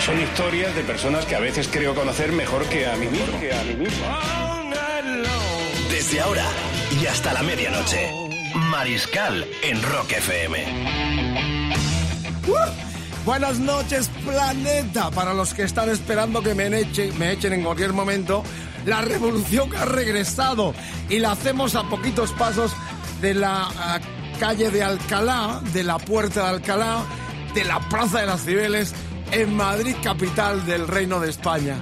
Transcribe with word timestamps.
Son 0.00 0.18
historias 0.18 0.74
de 0.74 0.82
personas 0.82 1.26
que 1.26 1.36
a 1.36 1.40
veces 1.40 1.68
creo 1.70 1.94
conocer 1.94 2.32
mejor 2.32 2.64
que 2.66 2.86
a 2.86 2.96
mí 2.96 3.06
mismo. 3.06 3.38
Que 3.38 3.52
a 3.52 3.62
mí 3.64 3.74
mismo. 3.74 4.06
Desde 5.90 6.20
ahora 6.20 6.46
y 7.00 7.06
hasta 7.06 7.34
la 7.34 7.42
medianoche. 7.42 8.10
Mariscal 8.70 9.46
en 9.62 9.82
Rock 9.82 10.12
FM. 10.12 10.64
Buenas 13.26 13.58
noches, 13.58 14.08
planeta. 14.24 15.10
Para 15.10 15.34
los 15.34 15.52
que 15.52 15.64
están 15.64 15.90
esperando 15.90 16.42
que 16.42 16.54
me 16.54 16.66
echen, 16.80 17.16
me 17.18 17.32
echen 17.32 17.52
en 17.52 17.62
cualquier 17.62 17.92
momento, 17.92 18.42
la 18.86 19.02
revolución 19.02 19.70
ha 19.76 19.84
regresado 19.84 20.74
y 21.10 21.18
la 21.18 21.32
hacemos 21.32 21.74
a 21.74 21.82
poquitos 21.84 22.32
pasos 22.32 22.72
de 23.20 23.34
la 23.34 24.00
calle 24.38 24.70
de 24.70 24.82
Alcalá, 24.82 25.60
de 25.74 25.84
la 25.84 25.98
puerta 25.98 26.44
de 26.44 26.48
Alcalá, 26.48 27.04
de 27.54 27.64
la 27.64 27.80
Plaza 27.90 28.20
de 28.20 28.26
las 28.26 28.44
Cibeles, 28.44 28.94
en 29.32 29.54
Madrid, 29.54 29.94
capital 30.02 30.64
del 30.66 30.88
Reino 30.88 31.20
de 31.20 31.30
España. 31.30 31.76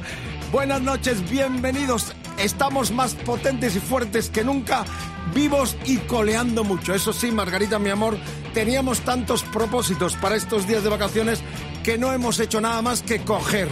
Buenas 0.53 0.81
noches, 0.81 1.29
bienvenidos. 1.31 2.13
Estamos 2.39 2.93
más 2.93 3.15
potentes 3.15 3.75
y 3.77 3.81
fuertes 3.81 4.31
que 4.31 4.45
nunca, 4.45 4.85
vivos 5.35 5.77
y 5.85 5.97
coleando 5.99 6.65
mucho. 6.65 6.95
Eso 6.95 7.13
sí, 7.13 7.31
Margarita, 7.31 7.79
mi 7.79 7.91
amor, 7.91 8.19
teníamos 8.55 9.01
tantos 9.01 9.43
propósitos 9.45 10.15
para 10.17 10.37
estos 10.37 10.67
días 10.67 10.83
de 10.83 10.91
vacaciones 10.91 11.41
que 11.83 11.99
no 11.99 12.13
hemos 12.13 12.39
hecho 12.41 12.61
nada 12.61 12.83
más 12.83 13.03
que 13.03 13.21
coger. 13.21 13.69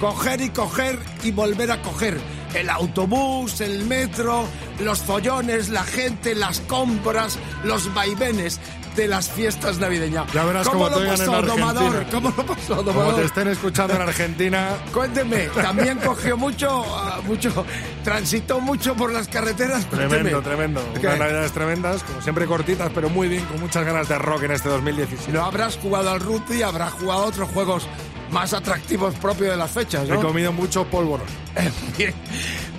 Coger 0.00 0.40
y 0.40 0.50
coger 0.50 0.98
y 1.22 1.30
volver 1.30 1.70
a 1.70 1.80
coger. 1.80 2.18
El 2.54 2.68
autobús, 2.68 3.60
el 3.60 3.84
metro, 3.84 4.46
los 4.80 4.98
follones, 5.00 5.68
la 5.68 5.84
gente, 5.84 6.34
las 6.34 6.60
compras, 6.60 7.38
los 7.64 7.92
vaivenes 7.94 8.60
de 8.96 9.08
las 9.08 9.28
fiestas 9.30 9.78
navideñas. 9.78 10.30
Ya 10.32 10.44
verás 10.44 10.68
¿Cómo 10.68 10.84
cómo 10.84 10.96
te 10.96 11.04
lo 11.04 11.12
en 11.12 11.18
pasó, 11.18 11.34
Argentina. 11.34 11.54
domador? 11.72 12.06
¿Cómo 12.10 12.34
lo 12.36 12.46
pasó, 12.46 12.84
Como 12.84 13.14
te 13.14 13.24
estén 13.24 13.48
escuchando 13.48 13.94
en 13.94 14.02
Argentina, 14.02 14.68
Cuénteme, 14.92 15.48
también 15.54 15.98
cogió 15.98 16.36
mucho, 16.36 16.84
ah, 16.96 17.20
mucho, 17.24 17.64
transitó 18.04 18.60
mucho 18.60 18.94
por 18.94 19.12
las 19.12 19.28
carreteras. 19.28 19.88
tremendo, 19.88 20.40
Cuénteme. 20.40 20.42
tremendo. 20.42 20.80
¿Qué? 21.00 21.06
Unas 21.06 21.18
navidades 21.18 21.52
tremendas, 21.52 22.02
como 22.02 22.20
siempre 22.22 22.46
cortitas, 22.46 22.90
pero 22.94 23.08
muy 23.08 23.28
bien, 23.28 23.44
con 23.46 23.60
muchas 23.60 23.84
ganas 23.84 24.08
de 24.08 24.18
rock 24.18 24.42
en 24.44 24.52
este 24.52 24.68
2017. 24.68 25.32
No 25.32 25.44
habrás 25.44 25.76
jugado 25.78 26.10
al 26.10 26.20
rugby, 26.20 26.62
habrás 26.62 26.92
jugado 26.92 27.22
a 27.22 27.26
otros 27.26 27.48
juegos 27.50 27.86
más 28.30 28.52
atractivos 28.54 29.14
propios 29.16 29.50
de 29.50 29.56
las 29.56 29.70
fechas, 29.70 30.08
He 30.08 30.14
comido 30.16 30.52
mucho 30.52 30.84
pólvoro. 30.86 31.22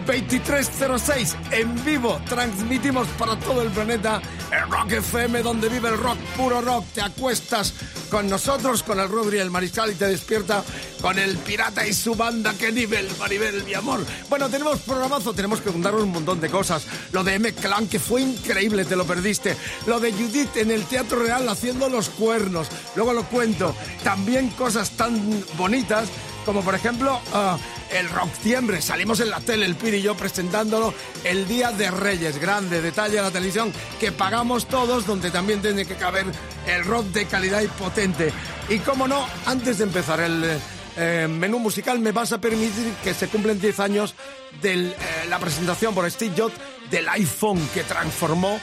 Bien. 0.07 0.27
2306 0.27 1.35
en 1.51 1.85
vivo. 1.85 2.19
Transmitimos 2.27 3.07
para 3.19 3.37
todo 3.37 3.61
el 3.61 3.69
planeta 3.69 4.21
el 4.51 4.69
Rock 4.69 4.91
FM 4.91 5.41
donde 5.41 5.69
vive 5.69 5.89
el 5.89 5.97
rock 5.97 6.17
puro 6.37 6.61
rock. 6.61 6.85
Te 6.93 7.01
acuestas 7.01 7.73
con 8.09 8.29
nosotros 8.29 8.83
con 8.83 8.99
el 8.99 9.09
Rubri 9.09 9.37
y 9.37 9.39
el 9.39 9.49
Mariscal 9.49 9.91
y 9.91 9.95
te 9.95 10.07
despierta 10.07 10.63
con 11.01 11.17
el 11.17 11.37
Pirata 11.37 11.87
y 11.87 11.93
su 11.93 12.15
banda 12.15 12.53
que 12.53 12.71
nivel 12.71 13.07
Maribel 13.19 13.63
mi 13.63 13.73
amor. 13.73 14.05
Bueno 14.29 14.49
tenemos 14.49 14.79
programazo 14.79 15.33
tenemos 15.33 15.61
que 15.61 15.71
contar 15.71 15.95
un 15.95 16.11
montón 16.11 16.39
de 16.39 16.49
cosas. 16.49 16.85
Lo 17.11 17.23
de 17.23 17.35
M 17.35 17.53
Clan 17.53 17.87
que 17.87 17.99
fue 17.99 18.21
increíble 18.21 18.85
te 18.85 18.95
lo 18.95 19.05
perdiste. 19.05 19.57
Lo 19.87 19.99
de 19.99 20.11
Judith 20.11 20.57
en 20.57 20.71
el 20.71 20.85
Teatro 20.85 21.19
Real 21.19 21.47
haciendo 21.49 21.89
los 21.89 22.09
cuernos. 22.09 22.67
Luego 22.95 23.13
lo 23.13 23.23
cuento. 23.23 23.75
También 24.03 24.49
cosas 24.51 24.91
tan 24.91 25.43
bonitas 25.57 26.09
como 26.45 26.61
por 26.61 26.75
ejemplo 26.75 27.19
ah, 27.33 27.57
el 27.91 28.09
Rocktiembre. 28.09 28.81
Salimos 28.81 29.19
en 29.19 29.29
la 29.29 29.39
tele, 29.39 29.65
el 29.65 29.75
Piri 29.75 29.97
y 29.97 30.01
yo 30.01 30.15
presentándolo 30.15 30.93
el 31.23 31.47
Día 31.47 31.71
de 31.71 31.91
Reyes. 31.91 32.39
Grande 32.39 32.81
detalle 32.81 33.15
de 33.15 33.21
la 33.21 33.31
televisión 33.31 33.71
que 33.99 34.11
pagamos 34.11 34.67
todos, 34.67 35.05
donde 35.05 35.31
también 35.31 35.61
tiene 35.61 35.85
que 35.85 35.95
caber 35.95 36.25
el 36.67 36.83
rock 36.85 37.05
de 37.07 37.25
calidad 37.25 37.61
y 37.61 37.67
potente. 37.67 38.31
Y 38.69 38.79
como 38.79 39.07
no, 39.07 39.25
antes 39.45 39.77
de 39.77 39.83
empezar 39.83 40.19
el 40.21 40.59
eh, 40.97 41.27
menú 41.29 41.59
musical, 41.59 41.99
me 41.99 42.11
vas 42.11 42.31
a 42.31 42.39
permitir 42.39 42.93
que 43.03 43.13
se 43.13 43.27
cumplen 43.27 43.59
10 43.59 43.79
años 43.79 44.15
de 44.61 44.95
la 45.29 45.39
presentación 45.39 45.93
por 45.93 46.09
Steve 46.09 46.33
Jobs 46.37 46.55
del 46.89 47.09
iPhone 47.09 47.59
que 47.73 47.83
transformó 47.83 48.59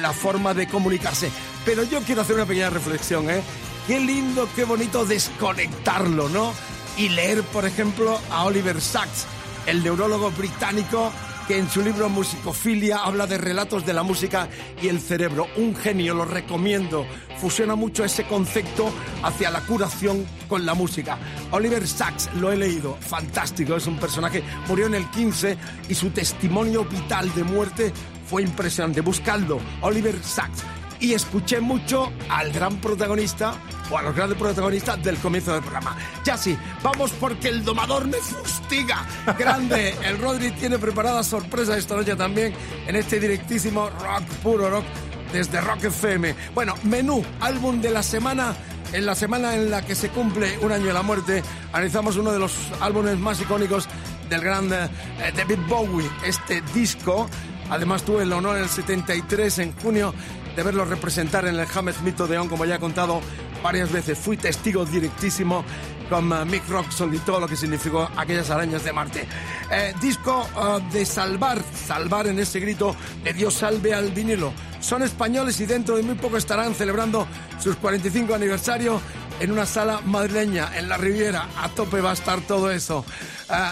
la 0.00 0.12
forma 0.12 0.54
de 0.54 0.66
comunicarse. 0.66 1.30
Pero 1.64 1.82
yo 1.82 2.00
quiero 2.00 2.22
hacer 2.22 2.36
una 2.36 2.46
pequeña 2.46 2.70
reflexión, 2.70 3.28
¿eh? 3.30 3.42
Qué 3.86 4.00
lindo, 4.00 4.48
qué 4.56 4.64
bonito 4.64 5.04
desconectarlo, 5.04 6.28
¿no? 6.30 6.54
Y 6.96 7.08
leer, 7.08 7.42
por 7.42 7.64
ejemplo, 7.64 8.20
a 8.30 8.44
Oliver 8.44 8.80
Sacks, 8.80 9.26
el 9.66 9.82
neurólogo 9.82 10.30
británico 10.30 11.12
que 11.46 11.58
en 11.58 11.68
su 11.68 11.82
libro 11.82 12.08
Musicofilia 12.08 12.98
habla 12.98 13.26
de 13.26 13.36
relatos 13.36 13.84
de 13.84 13.92
la 13.92 14.02
música 14.02 14.48
y 14.80 14.88
el 14.88 15.00
cerebro. 15.00 15.46
Un 15.56 15.76
genio, 15.76 16.14
lo 16.14 16.24
recomiendo. 16.24 17.06
Fusiona 17.38 17.74
mucho 17.74 18.04
ese 18.04 18.24
concepto 18.24 18.90
hacia 19.22 19.50
la 19.50 19.60
curación 19.60 20.24
con 20.48 20.64
la 20.64 20.74
música. 20.74 21.18
Oliver 21.50 21.86
Sacks, 21.86 22.30
lo 22.34 22.50
he 22.50 22.56
leído, 22.56 22.96
fantástico, 22.96 23.76
es 23.76 23.86
un 23.86 23.98
personaje, 23.98 24.42
murió 24.68 24.86
en 24.86 24.94
el 24.94 25.10
15 25.10 25.58
y 25.88 25.94
su 25.94 26.10
testimonio 26.10 26.84
vital 26.84 27.34
de 27.34 27.44
muerte 27.44 27.92
fue 28.26 28.42
impresionante. 28.42 29.02
Buscadlo, 29.02 29.60
Oliver 29.82 30.16
Sacks. 30.22 30.64
Y 31.00 31.14
escuché 31.14 31.60
mucho 31.60 32.12
al 32.28 32.52
gran 32.52 32.76
protagonista 32.76 33.54
o 33.90 33.98
a 33.98 34.02
los 34.02 34.14
grandes 34.14 34.38
protagonistas 34.38 35.02
del 35.02 35.16
comienzo 35.16 35.52
del 35.52 35.62
programa. 35.62 35.96
Ya 36.24 36.36
sí, 36.36 36.56
vamos 36.82 37.12
porque 37.12 37.48
el 37.48 37.64
domador 37.64 38.06
me 38.06 38.18
fustiga. 38.18 39.04
Grande, 39.38 39.94
el 40.04 40.18
Rodri 40.18 40.50
tiene 40.52 40.78
preparada 40.78 41.22
sorpresa 41.22 41.76
esta 41.76 41.96
noche 41.96 42.16
también 42.16 42.54
en 42.86 42.96
este 42.96 43.20
directísimo 43.20 43.90
rock, 43.90 44.24
puro 44.42 44.70
rock, 44.70 44.84
desde 45.32 45.60
Rock 45.60 45.84
FM. 45.84 46.34
Bueno, 46.54 46.74
menú, 46.84 47.22
álbum 47.40 47.80
de 47.80 47.90
la 47.90 48.02
semana. 48.02 48.54
En 48.92 49.06
la 49.06 49.16
semana 49.16 49.56
en 49.56 49.70
la 49.72 49.84
que 49.84 49.96
se 49.96 50.10
cumple 50.10 50.56
un 50.58 50.70
año 50.70 50.86
de 50.86 50.92
la 50.92 51.02
muerte, 51.02 51.42
analizamos 51.72 52.16
uno 52.16 52.30
de 52.30 52.38
los 52.38 52.54
álbumes 52.80 53.18
más 53.18 53.40
icónicos 53.40 53.88
del 54.28 54.40
gran 54.40 54.72
eh, 54.72 54.88
David 55.36 55.58
Bowie, 55.68 56.08
este 56.24 56.62
disco. 56.72 57.28
Además 57.70 58.04
tuve 58.04 58.22
el 58.22 58.32
honor 58.32 58.58
en 58.58 58.62
el 58.62 58.68
73, 58.68 59.58
en 59.58 59.72
junio, 59.72 60.14
de 60.54 60.62
verlo 60.62 60.84
representar 60.84 61.46
en 61.46 61.56
el 61.56 61.66
Hammersmith 61.72 62.20
Odeon, 62.20 62.48
como 62.48 62.64
ya 62.64 62.76
he 62.76 62.80
contado 62.80 63.20
varias 63.62 63.90
veces. 63.90 64.18
Fui 64.18 64.36
testigo 64.36 64.84
directísimo 64.84 65.64
con 66.08 66.30
eh, 66.32 66.44
Mick 66.44 66.68
Roxon 66.68 67.14
y 67.14 67.18
todo 67.18 67.40
lo 67.40 67.48
que 67.48 67.56
significó 67.56 68.08
aquellas 68.16 68.50
arañas 68.50 68.84
de 68.84 68.92
Marte. 68.92 69.26
Eh, 69.70 69.94
disco 70.00 70.46
eh, 70.56 70.80
de 70.92 71.04
salvar, 71.04 71.62
salvar 71.86 72.26
en 72.26 72.38
ese 72.38 72.60
grito 72.60 72.94
de 73.22 73.32
Dios 73.32 73.54
salve 73.54 73.94
al 73.94 74.10
vinilo. 74.12 74.52
Son 74.80 75.02
españoles 75.02 75.58
y 75.60 75.66
dentro 75.66 75.96
de 75.96 76.02
muy 76.02 76.14
poco 76.14 76.36
estarán 76.36 76.74
celebrando 76.74 77.26
sus 77.58 77.76
45 77.76 78.34
aniversario 78.34 79.00
en 79.40 79.50
una 79.50 79.66
sala 79.66 80.00
madrileña, 80.04 80.76
en 80.76 80.88
la 80.88 80.98
Riviera. 80.98 81.48
A 81.56 81.70
tope 81.70 82.00
va 82.00 82.10
a 82.10 82.14
estar 82.14 82.40
todo 82.42 82.70
eso. 82.70 83.04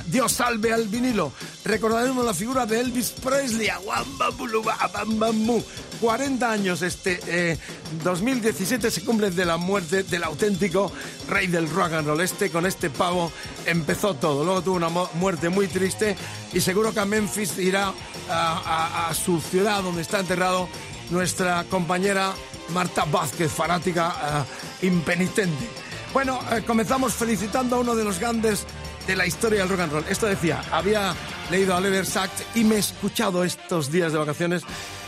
Dios 0.06 0.32
salve 0.32 0.72
al 0.72 0.88
vinilo. 0.88 1.32
Recordaremos 1.64 2.24
la 2.24 2.34
figura 2.34 2.66
de 2.66 2.80
Elvis 2.80 3.10
Presley. 3.10 3.68
Abambambu. 3.68 5.62
40 6.02 6.50
años 6.50 6.82
este 6.82 7.20
eh, 7.28 7.56
2017 8.02 8.90
se 8.90 9.04
cumple 9.04 9.31
de 9.31 9.46
la 9.46 9.56
muerte 9.56 10.02
del 10.02 10.25
auténtico 10.25 10.90
rey 11.28 11.46
del 11.46 11.70
rock 11.70 11.93
and 11.93 12.08
roll. 12.08 12.20
Este 12.20 12.50
con 12.50 12.66
este 12.66 12.90
pavo 12.90 13.31
empezó 13.66 14.14
todo. 14.14 14.44
Luego 14.44 14.62
tuvo 14.62 14.75
una 14.76 14.88
mu- 14.88 15.06
muerte 15.14 15.49
muy 15.49 15.69
triste 15.69 16.16
y 16.52 16.60
seguro 16.60 16.93
que 16.93 16.99
a 16.99 17.04
Memphis 17.04 17.56
irá 17.58 17.94
a, 18.28 19.12
su 19.14 19.40
ciudad 19.40 19.81
donde 19.84 20.02
está 20.02 20.19
enterrado 20.19 20.69
nuestra 21.10 21.64
compañera 21.70 22.32
Marta 22.70 23.05
Vázquez, 23.05 23.52
fanática 23.52 24.44
eh, 24.82 24.87
impenitente. 24.87 25.69
Bueno, 26.12 26.40
eh, 26.50 26.62
comenzamos 26.66 27.12
felicitando 27.14 27.76
a 27.76 27.78
uno 27.78 27.94
de 27.94 28.02
los 28.02 28.19
grandes 28.19 28.64
de 29.06 29.14
la 29.14 29.25
historia 29.26 29.60
del 29.60 29.69
rock 29.69 29.81
and 29.81 29.93
roll. 29.93 30.05
Esto 30.08 30.26
decía, 30.26 30.62
había 30.72 31.14
leído 31.50 31.75
a 31.75 31.76
Oliver 31.76 32.06
Sacks 32.06 32.43
y 32.56 32.64
me 32.64 32.75
he 32.76 32.78
escuchado 32.78 33.44
estos 33.44 33.90
días 33.93 34.10
de 34.12 34.19
vacaciones 34.19 34.62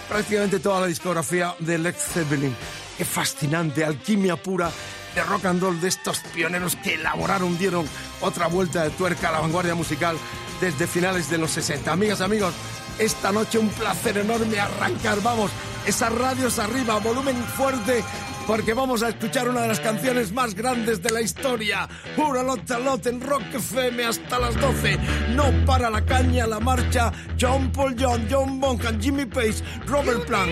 prácticamente 0.08 0.58
toda 0.60 0.80
la 0.80 0.86
discografía 0.86 1.54
de 1.58 1.78
Led 1.78 1.94
Zeppelin. 1.94 2.54
Qué 2.96 3.04
fascinante, 3.04 3.84
alquimia 3.84 4.36
pura 4.36 4.70
de 5.14 5.22
rock 5.22 5.46
and 5.46 5.62
roll 5.62 5.80
de 5.80 5.88
estos 5.88 6.18
pioneros 6.34 6.76
que 6.76 6.94
elaboraron, 6.94 7.56
dieron 7.58 7.86
otra 8.20 8.46
vuelta 8.46 8.82
de 8.82 8.90
tuerca 8.90 9.28
a 9.28 9.32
la 9.32 9.40
vanguardia 9.40 9.74
musical 9.74 10.16
desde 10.60 10.86
finales 10.86 11.30
de 11.30 11.38
los 11.38 11.50
60. 11.52 11.92
Amigas, 11.92 12.20
amigos, 12.20 12.54
esta 12.98 13.32
noche 13.32 13.58
un 13.58 13.68
placer 13.68 14.18
enorme 14.18 14.58
arrancar. 14.58 15.20
Vamos, 15.22 15.50
esas 15.86 16.12
radios 16.12 16.58
arriba, 16.58 16.98
volumen 16.98 17.36
fuerte 17.44 18.02
porque 18.46 18.74
vamos 18.74 19.02
a 19.02 19.08
escuchar 19.08 19.48
una 19.48 19.62
de 19.62 19.68
las 19.68 19.80
canciones 19.80 20.32
más 20.32 20.54
grandes 20.54 21.02
de 21.02 21.10
la 21.10 21.20
historia. 21.20 21.88
Pura 22.16 22.42
lot 22.42 22.68
lot 22.70 23.06
en 23.06 23.20
Rock 23.20 23.42
FM 23.54 24.04
hasta 24.04 24.38
las 24.38 24.58
12. 24.60 24.98
No 25.34 25.52
para 25.64 25.90
la 25.90 26.04
caña, 26.04 26.46
la 26.46 26.60
marcha. 26.60 27.12
John 27.40 27.70
Paul 27.72 27.96
John, 27.98 28.26
John 28.30 28.60
Bonham, 28.60 29.00
Jimmy 29.00 29.26
Page, 29.26 29.62
Robert 29.86 30.26
Plant. 30.26 30.50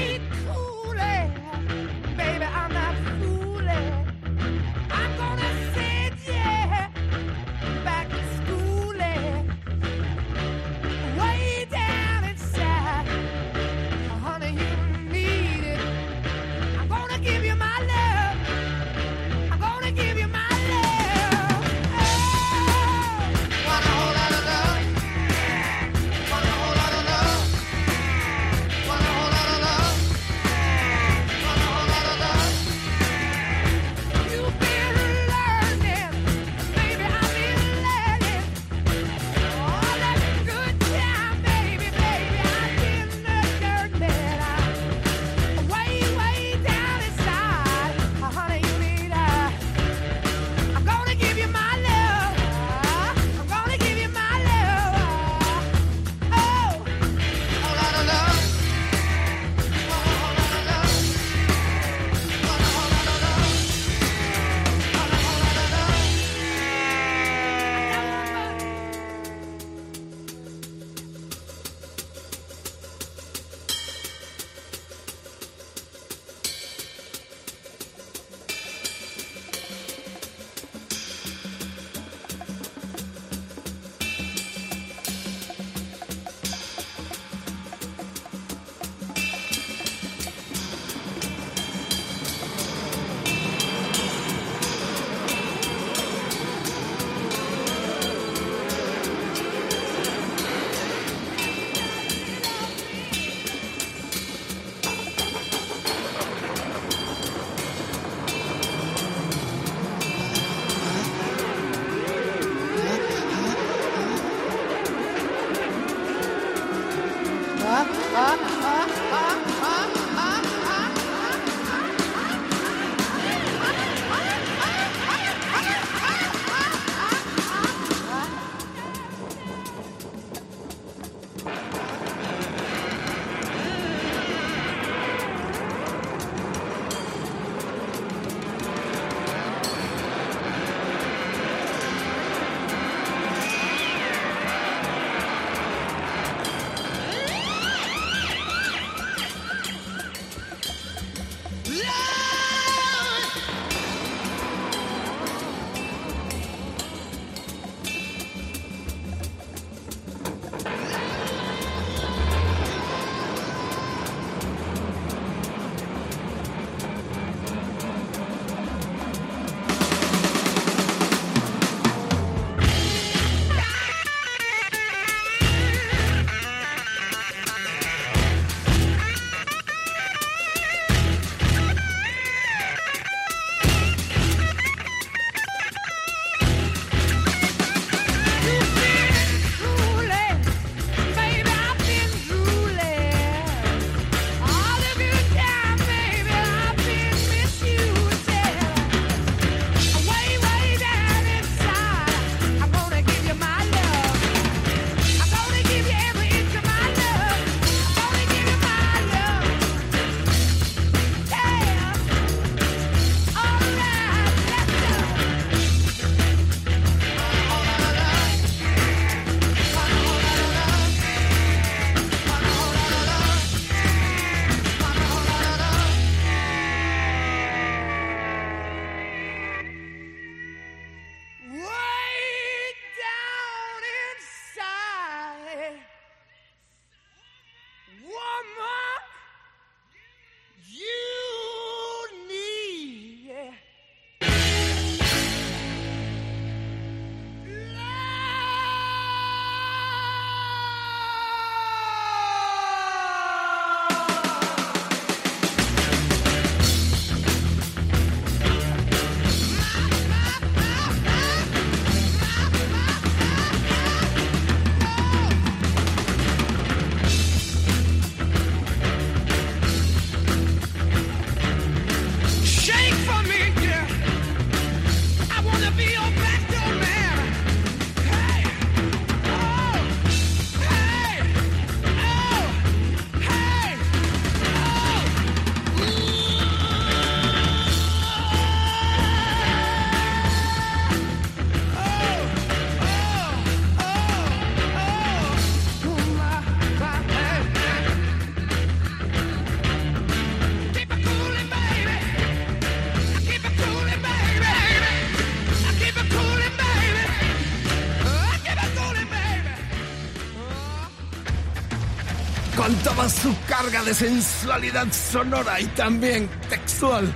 Su 313.08 313.34
carga 313.48 313.82
de 313.82 313.94
sensualidad 313.94 314.86
sonora 314.92 315.60
y 315.60 315.66
también 315.66 316.28
textual. 316.48 317.12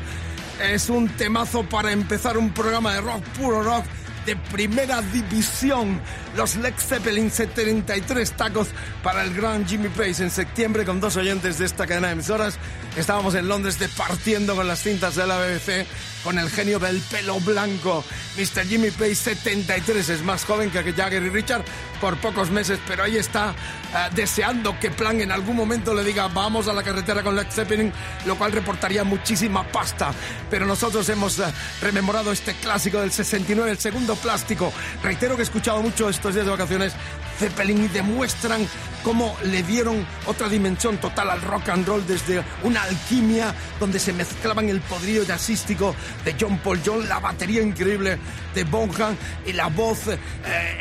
Es 0.62 0.88
un 0.88 1.09
temazo 1.09 1.62
para 1.64 1.93
empezar 1.93 2.38
un 2.38 2.50
programa 2.50 2.95
de 2.95 3.00
rock, 3.02 3.23
puro 3.38 3.62
rock, 3.62 3.85
de 4.26 4.37
primera 4.37 5.00
división. 5.00 6.00
Los 6.37 6.56
Led 6.56 6.75
Zeppelin 6.76 7.30
73 7.30 8.33
tacos 8.33 8.68
para 9.02 9.23
el 9.23 9.33
gran 9.33 9.66
Jimmy 9.66 9.88
Page 9.88 10.25
en 10.25 10.30
septiembre 10.30 10.85
con 10.85 11.00
dos 11.00 11.16
oyentes 11.16 11.59
de 11.59 11.64
esta 11.64 11.87
cadena 11.87 12.09
de 12.09 12.14
emisoras. 12.14 12.59
Estábamos 12.97 13.35
en 13.35 13.49
Londres 13.49 13.78
departiendo 13.78 14.56
con 14.56 14.66
las 14.66 14.83
cintas 14.83 15.14
de 15.14 15.26
la 15.26 15.38
BBC 15.38 15.87
con 16.26 16.40
el 16.40 16.50
genio 16.50 16.80
del 16.80 17.00
pelo 17.02 17.38
blanco. 17.38 18.04
Mr. 18.37 18.66
Jimmy 18.66 18.90
Page 18.90 19.14
73 19.14 20.09
es 20.09 20.23
más 20.23 20.45
joven 20.45 20.73
que 20.73 20.83
Jagger 20.92 21.23
y 21.23 21.28
Richard 21.28 21.64
por 22.00 22.16
pocos 22.16 22.50
meses, 22.50 22.80
pero 22.88 23.04
ahí 23.04 23.16
está 23.16 23.54
eh, 23.95 24.09
deseando 24.12 24.76
que 24.80 24.90
Plan 24.90 25.21
en 25.21 25.30
algún 25.30 25.54
momento 25.54 25.95
le 25.95 26.02
diga 26.02 26.26
vamos 26.26 26.66
a 26.66 26.73
la 26.73 26.83
carretera 26.83 27.23
con 27.23 27.37
Led 27.37 27.47
Zeppelin, 27.49 27.92
lo 28.25 28.37
cual 28.37 28.50
reportaría 28.50 29.04
muchísima 29.04 29.62
pasta. 29.71 30.12
Pero 30.50 30.66
nosotros 30.66 31.09
hemos 31.11 31.38
eh, 31.38 31.45
rememorado 31.80 32.33
este 32.33 32.54
clásico 32.54 33.00
del 33.00 33.12
69, 33.12 33.71
el 33.71 33.78
segundo 33.78 34.16
plástico. 34.17 34.73
Reitero 35.03 35.37
que 35.37 35.43
he 35.43 35.45
escuchado 35.45 35.83
mucho 35.83 36.09
estos 36.09 36.35
días 36.35 36.47
de 36.47 36.53
vacaciones 36.53 36.95
Zeppelin 37.38 37.85
y 37.85 37.88
demuestran 37.88 38.66
cómo 39.02 39.37
le 39.45 39.62
dieron 39.62 40.05
otra 40.26 40.49
dimensión 40.49 40.99
total 40.99 41.31
al 41.31 41.40
rock 41.43 41.69
and 41.69 41.87
roll 41.87 42.05
desde 42.07 42.43
una 42.64 42.83
alquimia 42.83 43.55
donde 43.78 44.00
se 44.00 44.12
mezclaban 44.12 44.69
el 44.69 44.81
podrido 44.81 45.25
jazzístico 45.25 45.95
de 46.25 46.35
John 46.38 46.59
Paul 46.59 46.81
John, 46.85 47.09
la 47.09 47.21
batería 47.21 47.62
increíble 47.62 48.19
de 48.55 48.64
Bonham 48.64 49.16
y 49.47 49.52
la 49.52 49.69
voz 49.69 50.09
eh, 50.09 50.19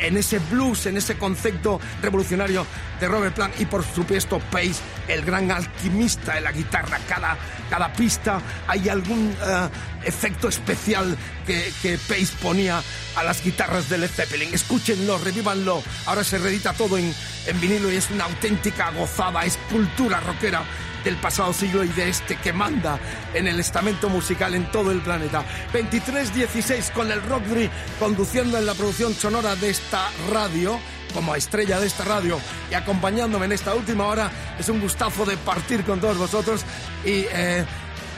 en 0.00 0.16
ese 0.16 0.40
blues, 0.50 0.86
en 0.86 0.96
ese 0.96 1.16
concepto 1.16 1.80
revolucionario 2.02 2.66
de 2.98 3.08
Robert 3.08 3.34
Plant 3.34 3.60
y 3.60 3.66
por 3.66 3.84
supuesto 3.84 4.40
Pace, 4.50 4.76
el 5.08 5.24
gran 5.24 5.50
alquimista 5.50 6.34
de 6.34 6.40
la 6.40 6.52
guitarra. 6.52 6.98
Cada, 7.08 7.36
cada 7.70 7.92
pista 7.92 8.40
hay 8.66 8.88
algún 8.88 9.36
eh, 9.40 9.68
efecto 10.04 10.48
especial 10.48 11.16
que, 11.46 11.72
que 11.82 11.98
Pace 11.98 12.32
ponía 12.40 12.82
a 13.16 13.22
las 13.22 13.42
guitarras 13.42 13.88
de 13.88 13.98
Led 13.98 14.10
Zeppelin. 14.10 14.52
Escúchenlo, 14.52 15.18
revívanlo. 15.18 15.82
Ahora 16.06 16.24
se 16.24 16.38
reedita 16.46 16.72
todo 16.72 16.96
en, 16.98 17.12
en 17.46 17.60
vinilo 17.60 17.90
y 17.92 17.96
es 17.96 18.10
una 18.10 18.24
auténtica 18.24 18.90
gozada, 18.92 19.44
es 19.44 19.58
cultura 19.70 20.20
rockera 20.20 20.62
del 21.04 21.16
pasado 21.16 21.52
siglo 21.52 21.84
y 21.84 21.88
de 21.88 22.08
este 22.08 22.36
que 22.36 22.52
manda 22.52 22.98
en 23.34 23.46
el 23.46 23.60
estamento 23.60 24.08
musical 24.08 24.54
en 24.54 24.70
todo 24.72 24.90
el 24.90 25.00
planeta. 25.00 25.44
23-16 25.72 26.90
con 26.92 27.10
el 27.10 27.22
Rockdry 27.22 27.70
conduciendo 27.98 28.58
en 28.58 28.66
la 28.66 28.74
producción 28.74 29.14
sonora 29.14 29.54
de 29.56 29.70
esta 29.70 30.08
radio 30.32 30.78
como 31.14 31.34
estrella 31.34 31.78
de 31.80 31.86
esta 31.86 32.04
radio 32.04 32.38
y 32.70 32.74
acompañándome 32.74 33.46
en 33.46 33.52
esta 33.52 33.74
última 33.74 34.06
hora. 34.06 34.30
Es 34.58 34.68
un 34.68 34.80
gustazo 34.80 35.24
de 35.24 35.36
partir 35.36 35.84
con 35.84 36.00
todos 36.00 36.18
vosotros 36.18 36.62
y 37.04 37.24
eh, 37.32 37.64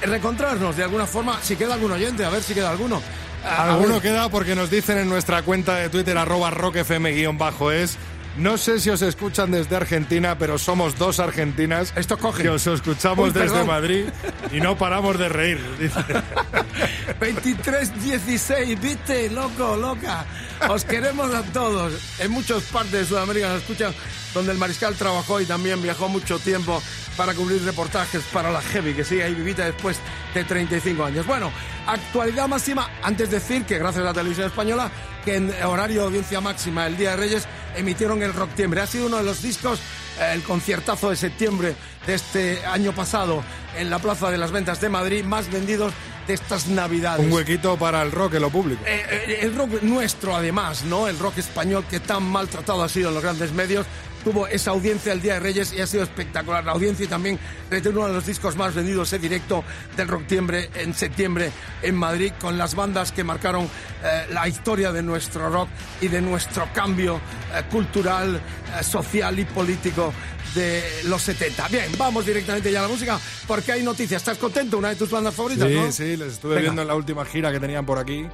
reencontrarnos 0.02 0.76
de 0.76 0.84
alguna 0.84 1.06
forma. 1.06 1.38
Si 1.42 1.56
queda 1.56 1.74
algún 1.74 1.92
oyente, 1.92 2.24
a 2.24 2.30
ver 2.30 2.42
si 2.42 2.54
queda 2.54 2.70
alguno. 2.70 3.00
A- 3.44 3.74
Alguno 3.74 4.00
queda 4.00 4.28
porque 4.30 4.54
nos 4.56 4.70
dicen 4.70 4.98
en 4.98 5.08
nuestra 5.08 5.42
cuenta 5.42 5.76
de 5.76 5.90
Twitter, 5.90 6.16
arroba 6.18 6.50
rockfm-es. 6.50 7.96
No 8.38 8.56
sé 8.56 8.78
si 8.78 8.88
os 8.90 9.02
escuchan 9.02 9.50
desde 9.50 9.74
Argentina, 9.76 10.38
pero 10.38 10.58
somos 10.58 10.96
dos 10.96 11.18
argentinas 11.18 11.92
Esto 11.96 12.16
coge. 12.18 12.42
que 12.44 12.48
os 12.50 12.66
escuchamos 12.66 13.28
Uy, 13.28 13.32
desde. 13.40 13.64
Madrid 13.64 14.04
y 14.52 14.60
no 14.60 14.78
paramos 14.78 15.18
de 15.18 15.28
reír. 15.28 15.60
dice. 15.78 15.98
23-16, 17.20 18.80
viste, 18.80 19.30
loco, 19.30 19.76
loca. 19.76 20.24
Os 20.68 20.84
queremos 20.84 21.34
a 21.34 21.42
todos. 21.42 21.92
En 22.20 22.30
muchas 22.30 22.62
partes 22.64 22.92
de 22.92 23.04
Sudamérica 23.04 23.48
nos 23.48 23.58
escuchan, 23.62 23.92
donde 24.34 24.52
el 24.52 24.58
mariscal 24.58 24.94
trabajó 24.94 25.40
y 25.40 25.46
también 25.46 25.82
viajó 25.82 26.08
mucho 26.08 26.38
tiempo 26.38 26.82
para 27.16 27.34
cubrir 27.34 27.62
reportajes 27.64 28.22
para 28.32 28.50
la 28.50 28.60
Heavy, 28.60 28.94
que 28.94 29.04
sigue 29.04 29.24
ahí 29.24 29.34
vivita 29.34 29.64
después 29.64 29.98
de 30.34 30.44
35 30.44 31.04
años. 31.04 31.26
Bueno, 31.26 31.50
actualidad 31.86 32.46
máxima, 32.48 32.90
antes 33.02 33.30
de 33.30 33.40
decir 33.40 33.64
que 33.64 33.78
gracias 33.78 34.02
a 34.02 34.06
la 34.06 34.14
televisión 34.14 34.46
española, 34.46 34.90
que 35.24 35.36
en 35.36 35.52
horario 35.64 36.02
de 36.02 36.06
audiencia 36.06 36.40
máxima 36.40 36.86
el 36.86 36.96
Día 36.96 37.10
de 37.10 37.16
Reyes 37.16 37.48
emitieron 37.76 38.22
el 38.22 38.32
Rocktiembre. 38.32 38.80
Ha 38.80 38.86
sido 38.86 39.06
uno 39.06 39.18
de 39.18 39.24
los 39.24 39.42
discos, 39.42 39.80
eh, 40.20 40.32
el 40.34 40.42
conciertazo 40.42 41.10
de 41.10 41.16
septiembre 41.16 41.74
de 42.06 42.14
este 42.14 42.64
año 42.66 42.92
pasado 42.92 43.42
en 43.76 43.90
la 43.90 43.98
Plaza 43.98 44.30
de 44.30 44.38
las 44.38 44.50
Ventas 44.50 44.80
de 44.80 44.88
Madrid, 44.88 45.24
más 45.24 45.50
vendidos 45.50 45.92
de 46.26 46.34
estas 46.34 46.68
Navidades. 46.68 47.24
Un 47.24 47.32
huequito 47.32 47.76
para 47.76 48.02
el 48.02 48.12
rock 48.12 48.34
en 48.34 48.42
lo 48.42 48.50
público. 48.50 48.82
Eh, 48.86 49.04
eh, 49.10 49.38
el 49.42 49.56
rock 49.56 49.82
nuestro, 49.82 50.36
además, 50.36 50.84
¿no? 50.84 51.08
El 51.08 51.18
rock 51.18 51.38
español 51.38 51.84
que 51.88 52.00
tan 52.00 52.22
maltratado 52.22 52.82
ha 52.82 52.88
sido 52.88 53.08
en 53.08 53.14
los 53.14 53.22
grandes 53.22 53.52
medios. 53.52 53.86
Tuvo 54.24 54.46
esa 54.48 54.72
audiencia 54.72 55.12
el 55.12 55.22
Día 55.22 55.34
de 55.34 55.40
Reyes 55.40 55.72
y 55.72 55.80
ha 55.80 55.86
sido 55.86 56.02
espectacular 56.02 56.64
la 56.64 56.72
audiencia 56.72 57.04
y 57.04 57.08
también 57.08 57.38
uno 57.70 58.06
de 58.08 58.12
los 58.12 58.26
discos 58.26 58.56
más 58.56 58.74
vendidos 58.74 59.12
en 59.12 59.22
directo 59.22 59.64
del 59.96 60.08
Rocktiembre 60.08 60.68
en 60.74 60.92
septiembre 60.92 61.50
en 61.82 61.94
Madrid 61.94 62.32
con 62.40 62.58
las 62.58 62.74
bandas 62.74 63.12
que 63.12 63.24
marcaron 63.24 63.64
eh, 64.04 64.26
la 64.32 64.46
historia 64.48 64.92
de 64.92 65.02
nuestro 65.02 65.48
rock 65.50 65.68
y 66.00 66.08
de 66.08 66.20
nuestro 66.20 66.68
cambio 66.74 67.16
eh, 67.54 67.62
cultural, 67.70 68.36
eh, 68.78 68.82
social 68.82 69.38
y 69.38 69.44
político 69.44 70.12
de 70.54 70.82
los 71.04 71.22
70. 71.22 71.68
Bien, 71.68 71.84
vamos 71.96 72.26
directamente 72.26 72.70
ya 72.72 72.80
a 72.80 72.82
la 72.82 72.88
música 72.88 73.18
porque 73.46 73.72
hay 73.72 73.82
noticias. 73.82 74.20
¿Estás 74.22 74.38
contento? 74.38 74.78
Una 74.78 74.88
de 74.90 74.96
tus 74.96 75.10
bandas 75.10 75.34
favoritas, 75.34 75.68
Sí, 75.68 75.74
¿no? 75.74 75.92
sí, 75.92 76.16
les 76.16 76.34
estuve 76.34 76.56
Venga. 76.56 76.62
viendo 76.62 76.82
en 76.82 76.88
la 76.88 76.94
última 76.94 77.24
gira 77.24 77.52
que 77.52 77.60
tenían 77.60 77.86
por 77.86 77.98
aquí. 77.98 78.26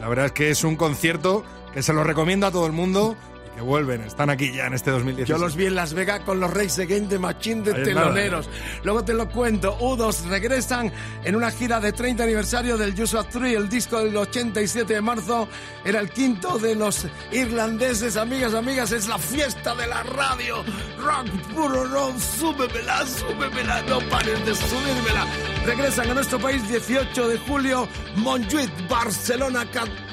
La 0.00 0.08
verdad 0.08 0.26
es 0.26 0.32
que 0.32 0.50
es 0.50 0.62
un 0.64 0.76
concierto 0.76 1.44
que 1.74 1.82
se 1.82 1.92
lo 1.92 2.04
recomiendo 2.04 2.46
a 2.46 2.50
todo 2.50 2.66
el 2.66 2.72
mundo 2.72 3.16
que 3.60 3.66
vuelven, 3.66 4.00
están 4.02 4.30
aquí 4.30 4.52
ya 4.52 4.66
en 4.66 4.74
este 4.74 4.90
2016. 4.90 5.28
Yo 5.28 5.38
los 5.38 5.54
vi 5.54 5.66
en 5.66 5.74
Las 5.74 5.92
Vegas 5.92 6.20
con 6.20 6.40
los 6.40 6.50
Reyes 6.50 6.78
Again 6.78 7.08
de 7.08 7.18
Machín 7.18 7.62
de 7.62 7.74
Ahí 7.74 7.82
teloneros. 7.82 8.48
Luego 8.84 9.04
te 9.04 9.12
lo 9.12 9.28
cuento. 9.28 9.76
U2 9.78 10.28
regresan 10.28 10.90
en 11.24 11.36
una 11.36 11.50
gira 11.50 11.78
de 11.78 11.92
30 11.92 12.24
aniversario 12.24 12.78
del 12.78 12.96
Joshua 12.96 13.24
Tree, 13.24 13.54
el 13.54 13.68
disco 13.68 14.02
del 14.02 14.16
87 14.16 14.94
de 14.94 15.00
marzo. 15.00 15.46
Era 15.84 16.00
el 16.00 16.10
quinto 16.10 16.58
de 16.58 16.74
los 16.74 17.06
irlandeses. 17.32 18.16
Amigas, 18.16 18.54
amigas, 18.54 18.92
es 18.92 19.08
la 19.08 19.18
fiesta 19.18 19.74
de 19.74 19.86
la 19.86 20.02
radio. 20.04 20.64
Rock, 20.98 21.28
puro 21.54 21.84
rock. 21.84 22.18
Súbemela, 22.18 23.06
súbemela. 23.06 23.82
No 23.82 23.98
pares 24.08 24.44
de 24.46 24.54
subírmela. 24.54 25.26
Regresan 25.66 26.10
a 26.10 26.14
nuestro 26.14 26.38
país 26.38 26.66
18 26.66 27.28
de 27.28 27.38
julio. 27.38 27.86
Montjuïc, 28.16 28.88
Barcelona. 28.88 29.66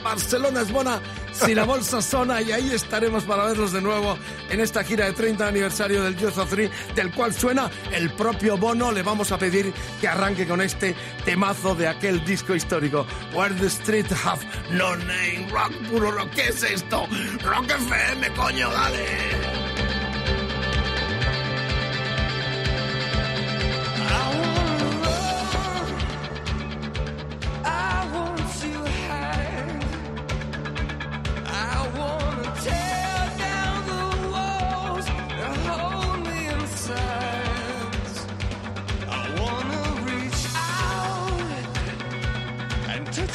Barcelona 0.04 0.62
es 0.62 0.72
buena 0.72 1.02
si 1.46 1.54
la 1.54 1.66
bolsa 1.66 2.02
zona 2.14 2.42
y 2.42 2.52
ahí 2.52 2.72
estaremos 2.72 3.26
para 3.38 3.50
verlos 3.50 3.72
de 3.72 3.82
nuevo 3.82 4.18
en 4.50 4.60
esta 4.60 4.84
gira 4.84 5.06
de 5.06 5.14
30 5.14 5.48
aniversario 5.48 6.04
del 6.04 6.18
Youth 6.18 6.40
of 6.40 6.50
Three, 6.50 6.72
del 6.96 7.12
cual 7.12 7.32
suena 7.32 7.70
el 7.92 8.10
propio 8.10 8.58
Bono. 8.58 8.92
Le 8.92 9.04
vamos 9.04 9.32
a 9.32 9.38
pedir 9.38 9.72
que 10.02 10.08
arranque 10.08 10.48
con 10.48 10.60
este 10.60 10.96
temazo 11.24 11.76
de 11.76 11.88
aquel 11.88 12.26
disco 12.26 12.56
histórico. 12.56 13.06
Where 13.36 13.54
the 13.54 13.68
Street 13.68 14.08
Have 14.26 14.42
No 14.72 14.96
Name, 14.96 15.48
rock 15.52 15.72
puro 15.88 16.12
rock. 16.12 16.32
¿Qué 16.32 16.48
es 16.48 16.64
esto? 16.64 17.08
Rock 17.44 17.70
FM, 17.70 18.34
coño, 18.34 18.72
dale. 18.72 19.58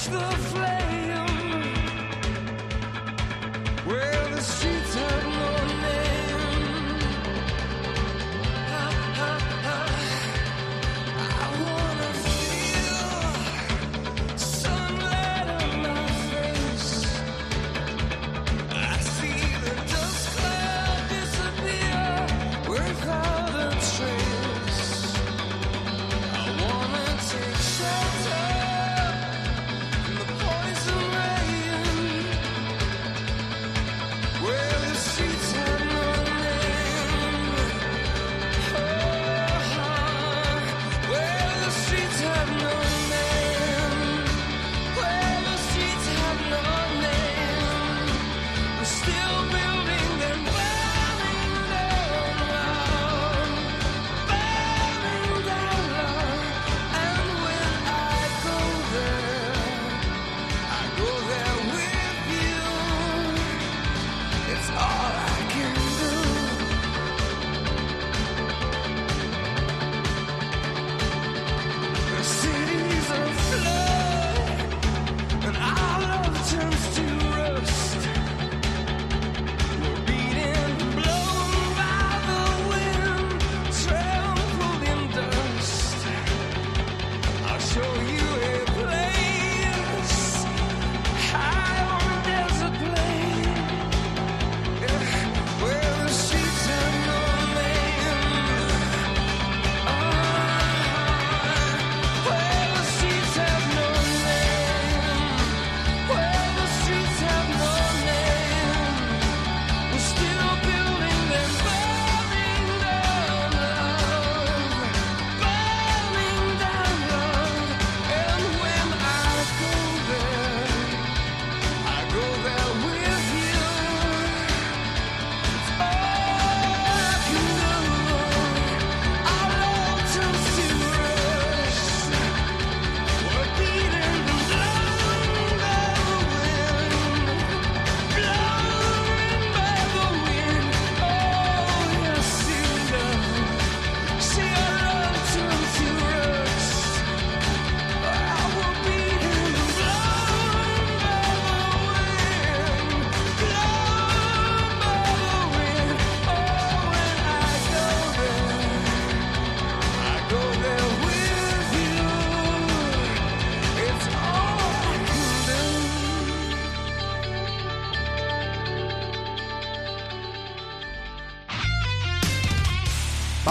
The 0.09 0.18
flame 0.18 0.82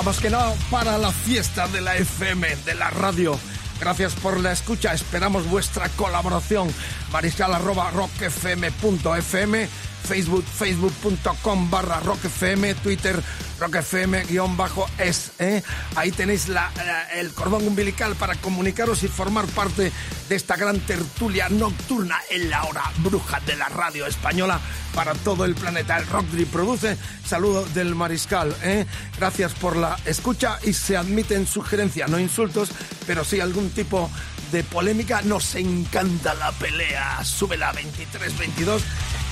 Vamos 0.04 0.20
que 0.20 0.32
no 0.32 0.56
para 0.72 0.98
la 0.98 1.12
fiesta 1.12 1.68
de 1.68 1.80
la 1.80 1.96
FM, 1.96 2.56
de 2.66 2.74
la 2.74 2.90
radio. 2.90 3.38
Gracias 3.80 4.14
por 4.16 4.40
la 4.40 4.52
escucha, 4.52 4.96
esperamos 4.96 5.48
vuestra 5.48 5.90
colaboración. 5.90 6.74
Mariscal 7.12 7.54
arroba 7.54 7.92
rockfm.fm, 7.92 9.70
Facebook, 10.08 10.44
facebook.com 10.44 11.70
barra 11.70 12.00
rockfm, 12.00 12.74
Twitter 12.82 13.22
rockfm 13.62 14.26
guion 14.28 14.58
bajo 14.58 14.90
es. 14.98 15.32
¿eh? 15.40 15.62
Ahí 15.96 16.12
tenéis 16.12 16.48
la- 16.50 16.72
el 17.14 17.32
cordón 17.34 17.66
umbilical 17.68 18.16
para 18.16 18.36
comunicaros 18.36 19.04
y 19.04 19.08
formar 19.08 19.46
parte 19.48 19.92
de 20.28 20.36
esta 20.36 20.56
gran 20.56 20.80
tertulia 20.80 21.48
nocturna 21.50 22.18
en 22.32 22.50
la 22.50 22.64
hora 22.64 22.84
bruja 22.98 23.40
de 23.42 23.56
la 23.56 23.70
radio 23.70 24.08
española 24.08 24.60
para 24.96 25.14
todo 25.14 25.46
el 25.46 25.54
planeta. 25.56 25.98
El 25.98 26.08
Rock 26.08 26.26
produce. 26.52 26.98
Saludo 27.26 27.64
del 27.68 27.94
Mariscal. 27.96 28.56
¿eh? 28.64 28.86
Gracias 29.18 29.54
por 29.54 29.76
la 29.78 29.98
escucha 30.06 30.58
y 30.64 30.74
se 30.74 30.98
admiten 30.98 31.46
sugerencias, 31.48 32.10
no 32.10 32.20
insultos, 32.20 32.70
pero 33.06 33.24
sí 33.24 33.40
algún 33.40 33.70
tipo 33.70 34.10
de 34.52 34.64
polémica. 34.64 35.22
Nos 35.22 35.54
encanta 35.56 36.34
la 36.34 36.52
pelea. 36.54 37.24
Súbela 37.24 37.72
23-22 37.74 38.82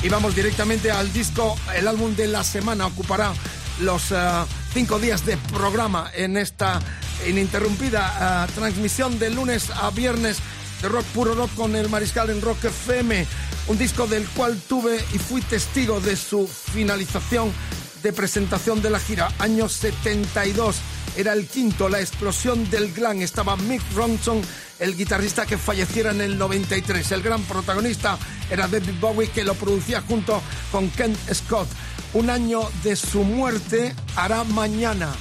y 0.04 0.10
vamos 0.10 0.36
directamente 0.36 0.92
al 0.92 1.12
disco. 1.12 1.58
El 1.76 1.88
álbum 1.88 2.15
de 2.15 2.28
la 2.28 2.44
semana 2.44 2.86
ocupará 2.86 3.34
los 3.80 4.12
eh, 4.12 4.15
cinco 4.74 5.00
días 5.00 5.26
de 5.26 5.38
programa 5.38 6.12
en 6.13 6.38
esta 6.38 6.82
ininterrumpida 7.28 8.46
eh, 8.48 8.52
transmisión 8.56 9.20
de 9.20 9.30
lunes 9.30 9.70
a 9.70 9.89
viernes 9.92 10.38
de 10.82 10.89
rock 10.89 11.06
puro 11.08 11.36
rock 11.36 11.54
con 11.56 11.76
el 11.76 11.89
Mariscal 11.89 12.30
en 12.30 12.42
Rock 12.42 12.65
FM, 12.65 13.26
un 13.68 13.78
disco 13.78 14.08
del 14.08 14.28
cual 14.30 14.60
tuve 14.68 14.98
y 15.13 15.18
fui 15.18 15.42
testigo 15.42 16.00
de 16.00 16.15
su 16.15 16.48
finalización 16.48 17.52
de 18.04 18.13
presentación 18.13 18.82
de 18.82 18.89
la 18.89 19.00
gira, 19.00 19.30
año 19.39 19.68
72. 19.68 20.78
Era 21.18 21.34
el 21.34 21.48
quinto, 21.48 21.89
la 21.89 22.00
explosión 22.00 22.70
del 22.70 22.94
glam. 22.94 23.22
Estaba 23.22 23.58
Mick 23.58 23.82
Ronson, 23.94 24.42
el 24.80 24.96
guitarrista 24.96 25.46
que 25.46 25.58
falleciera 25.58 26.12
en 26.12 26.22
el 26.22 26.38
93. 26.38 27.12
El 27.12 27.22
gran 27.22 27.44
protagonista 27.44 28.18
era 28.50 28.68
David 28.68 29.00
Bowie, 29.02 29.30
que 29.30 29.44
lo 29.44 29.54
producía 29.56 30.02
junto 30.02 30.42
con 30.72 30.89
Ken 30.92 31.15
Scott. 31.34 31.68
Un 32.13 32.32
año 32.32 32.62
de 32.84 32.95
su 32.95 33.24
muerte 33.24 33.93
hará 34.15 34.43
mañana. 34.43 35.13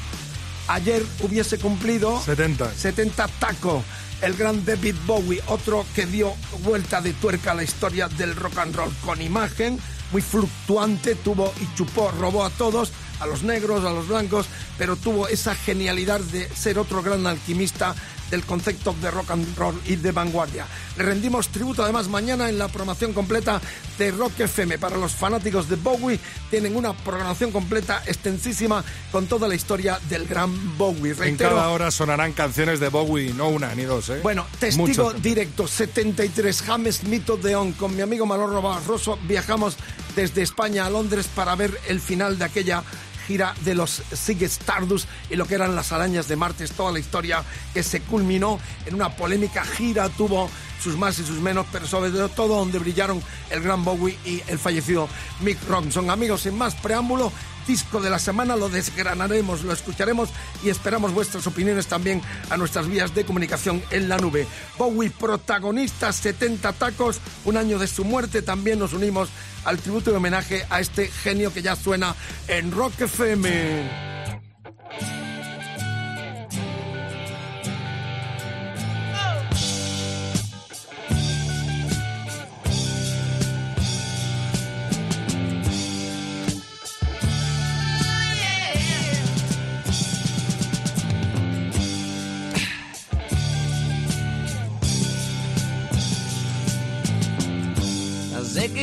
Ayer 0.69 1.05
hubiese 1.21 1.59
cumplido 1.59 2.21
70. 2.23 2.73
70 2.73 3.29
taco. 3.39 3.85
El 4.23 4.35
gran 4.35 4.65
David 4.65 4.97
Bowie, 5.07 5.43
otro 5.47 5.85
que 5.95 6.07
dio 6.07 6.35
vuelta 6.65 7.01
de 7.01 7.13
tuerca 7.13 7.53
a 7.53 7.55
la 7.55 7.63
historia 7.63 8.09
del 8.09 8.35
rock 8.35 8.59
and 8.59 8.75
roll 8.75 8.93
con 9.05 9.23
imagen, 9.23 9.79
muy 10.11 10.23
fluctuante, 10.23 11.15
tuvo 11.15 11.53
y 11.61 11.77
chupó, 11.77 12.11
robó 12.11 12.45
a 12.45 12.51
todos, 12.51 12.91
a 13.21 13.27
los 13.27 13.45
negros, 13.45 13.85
a 13.85 13.91
los 13.91 14.09
blancos, 14.09 14.47
pero 14.77 14.97
tuvo 14.97 15.29
esa 15.29 15.55
genialidad 15.55 16.21
de 16.21 16.49
ser 16.49 16.81
otro 16.81 17.03
gran 17.03 17.27
alquimista 17.29 17.95
del 18.31 18.45
concepto 18.45 18.95
de 19.01 19.11
rock 19.11 19.31
and 19.31 19.57
roll 19.57 19.81
y 19.87 19.97
de 19.97 20.13
vanguardia. 20.13 20.67
Le 20.97 21.05
rendimos 21.05 21.49
tributo 21.49 21.83
además 21.83 22.09
mañana 22.09 22.49
en 22.49 22.59
la 22.59 22.69
programación 22.69 23.13
completa 23.13 23.61
de 23.99 24.11
Rock 24.11 24.41
FM. 24.41 24.79
Para 24.79 24.97
los 24.97 25.13
fanáticos 25.13 25.69
de 25.69 25.77
Bowie 25.77 26.19
tienen 26.51 26.77
una 26.77 26.93
programación 26.93 27.51
completa 27.51 28.03
extensísima 28.07 28.85
con 29.11 29.27
toda 29.27 29.49
la 29.49 29.55
historia 29.55 29.99
del 30.09 30.27
gran 30.27 30.77
Bowie. 30.77 31.15
En 31.23 31.37
cada 31.37 31.69
hora 31.69 31.91
sonarán 31.91 32.33
canciones 32.33 32.81
de 32.81 32.89
Bowie, 32.89 33.33
no 33.35 33.49
una 33.49 33.75
ni 33.75 33.85
dos, 33.85 34.09
¿eh? 34.11 34.21
bueno, 34.23 34.47
testigo 34.59 34.87
Muchas. 34.87 35.23
directo 35.23 35.67
73 35.67 36.63
James 36.63 37.05
Mito 37.05 37.37
de 37.37 37.57
On 37.57 37.73
con 37.73 37.95
mi 37.95 38.03
amigo 38.03 38.27
Manolo 38.27 38.61
Barroso 38.63 39.19
viajamos 39.23 39.77
desde 40.15 40.43
España 40.43 40.87
a 40.87 40.91
Londres 40.91 41.29
para 41.35 41.55
ver 41.55 41.79
el 41.89 42.01
final 42.01 42.39
de 42.39 42.45
aquella 42.45 42.83
gira 43.29 43.55
de 43.61 43.75
los 43.75 44.03
Sig 44.11 44.43
Stardust 44.45 45.07
y 45.29 45.37
lo 45.37 45.47
que 45.47 45.55
eran 45.55 45.77
las 45.77 45.93
arañas 45.93 46.29
de 46.29 46.37
Martes, 46.37 46.73
toda 46.73 46.91
la 46.91 46.99
historia 46.99 47.45
que 47.75 47.83
se 47.83 48.01
culminó 48.01 48.59
en 48.87 48.95
una 48.95 49.15
polémica 49.15 49.65
gira, 49.65 50.09
tuvo 50.09 50.49
sus 50.83 50.97
más 50.97 51.19
y 51.19 51.25
sus 51.25 51.39
menos, 51.39 51.67
pero 51.71 51.87
sobre 51.87 52.11
todo 52.11 52.57
donde 52.57 52.79
brillaron 52.79 53.23
el 53.51 53.61
gran 53.61 53.85
Bowie 53.85 54.17
y 54.25 54.43
el 54.49 54.59
fallecido 54.59 55.09
Mick 55.41 55.59
Ronson. 55.69 56.09
Amigos, 56.09 56.43
sin 56.43 56.57
más 56.57 56.75
preámbulo, 56.77 57.31
disco 57.69 58.01
de 58.01 58.11
la 58.11 58.19
semana 58.19 58.57
lo 58.57 58.69
desgranaremos, 58.69 59.63
lo 59.63 59.73
escucharemos 59.73 60.31
y 60.65 60.71
esperamos 60.71 61.13
vuestras 61.13 61.47
opiniones 61.47 61.87
también 61.87 62.23
a 62.51 62.57
nuestras 62.57 62.89
vías 62.89 63.15
de 63.15 63.25
comunicación 63.25 63.83
en 63.91 64.09
la 64.09 64.17
nube. 64.17 64.47
Bowie, 64.79 65.11
protagonista, 65.11 66.13
70 66.13 66.73
tacos, 66.73 67.21
un 67.45 67.59
año 67.59 67.79
de 67.79 67.87
su 67.87 68.05
muerte, 68.05 68.43
también 68.43 68.79
nos 68.79 68.95
unimos 68.95 69.29
al 69.65 69.79
tributo 69.79 70.11
y 70.11 70.15
homenaje 70.15 70.67
a 70.71 70.81
este 70.81 71.09
genio 71.09 71.53
que 71.53 71.63
ya 71.63 71.77
suena 71.77 72.17
en 72.49 72.73
Rock 72.73 73.03
FM. 73.03 74.18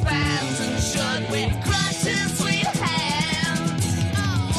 About 0.00 0.60
and 0.60 0.82
should 0.82 1.30
we 1.30 1.42
crush 1.62 2.02
his 2.04 2.38
sweet 2.38 2.66
hands? 2.66 3.84
Oh. 4.16 4.52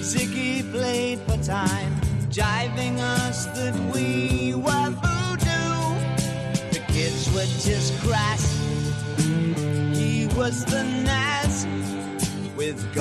Ziggy 0.00 0.70
played 0.72 1.18
for 1.20 1.36
time, 1.42 1.94
jiving 2.30 2.98
us 2.98 3.46
that 3.46 3.74
we 3.92 4.54
were 4.54 4.90
voodoo. 5.02 5.98
The 6.72 6.80
kids 6.88 7.28
were 7.34 7.50
just 7.68 7.98
crass. 8.00 8.44
He 9.96 10.26
was 10.36 10.64
the 10.64 10.84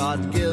God 0.08 0.32
given 0.32 0.47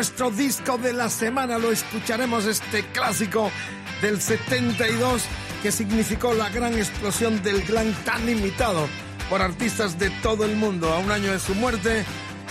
nuestro 0.00 0.30
disco 0.30 0.78
de 0.78 0.94
la 0.94 1.10
semana, 1.10 1.58
lo 1.58 1.70
escucharemos 1.70 2.46
este 2.46 2.86
clásico 2.86 3.50
del 4.00 4.18
72 4.18 5.22
que 5.62 5.70
significó 5.70 6.32
la 6.32 6.48
gran 6.48 6.72
explosión 6.72 7.42
del 7.42 7.60
glam 7.64 7.92
tan 8.06 8.26
imitado 8.26 8.88
por 9.28 9.42
artistas 9.42 9.98
de 9.98 10.08
todo 10.22 10.46
el 10.46 10.56
mundo 10.56 10.90
a 10.90 11.00
un 11.00 11.10
año 11.10 11.30
de 11.30 11.38
su 11.38 11.54
muerte 11.54 12.06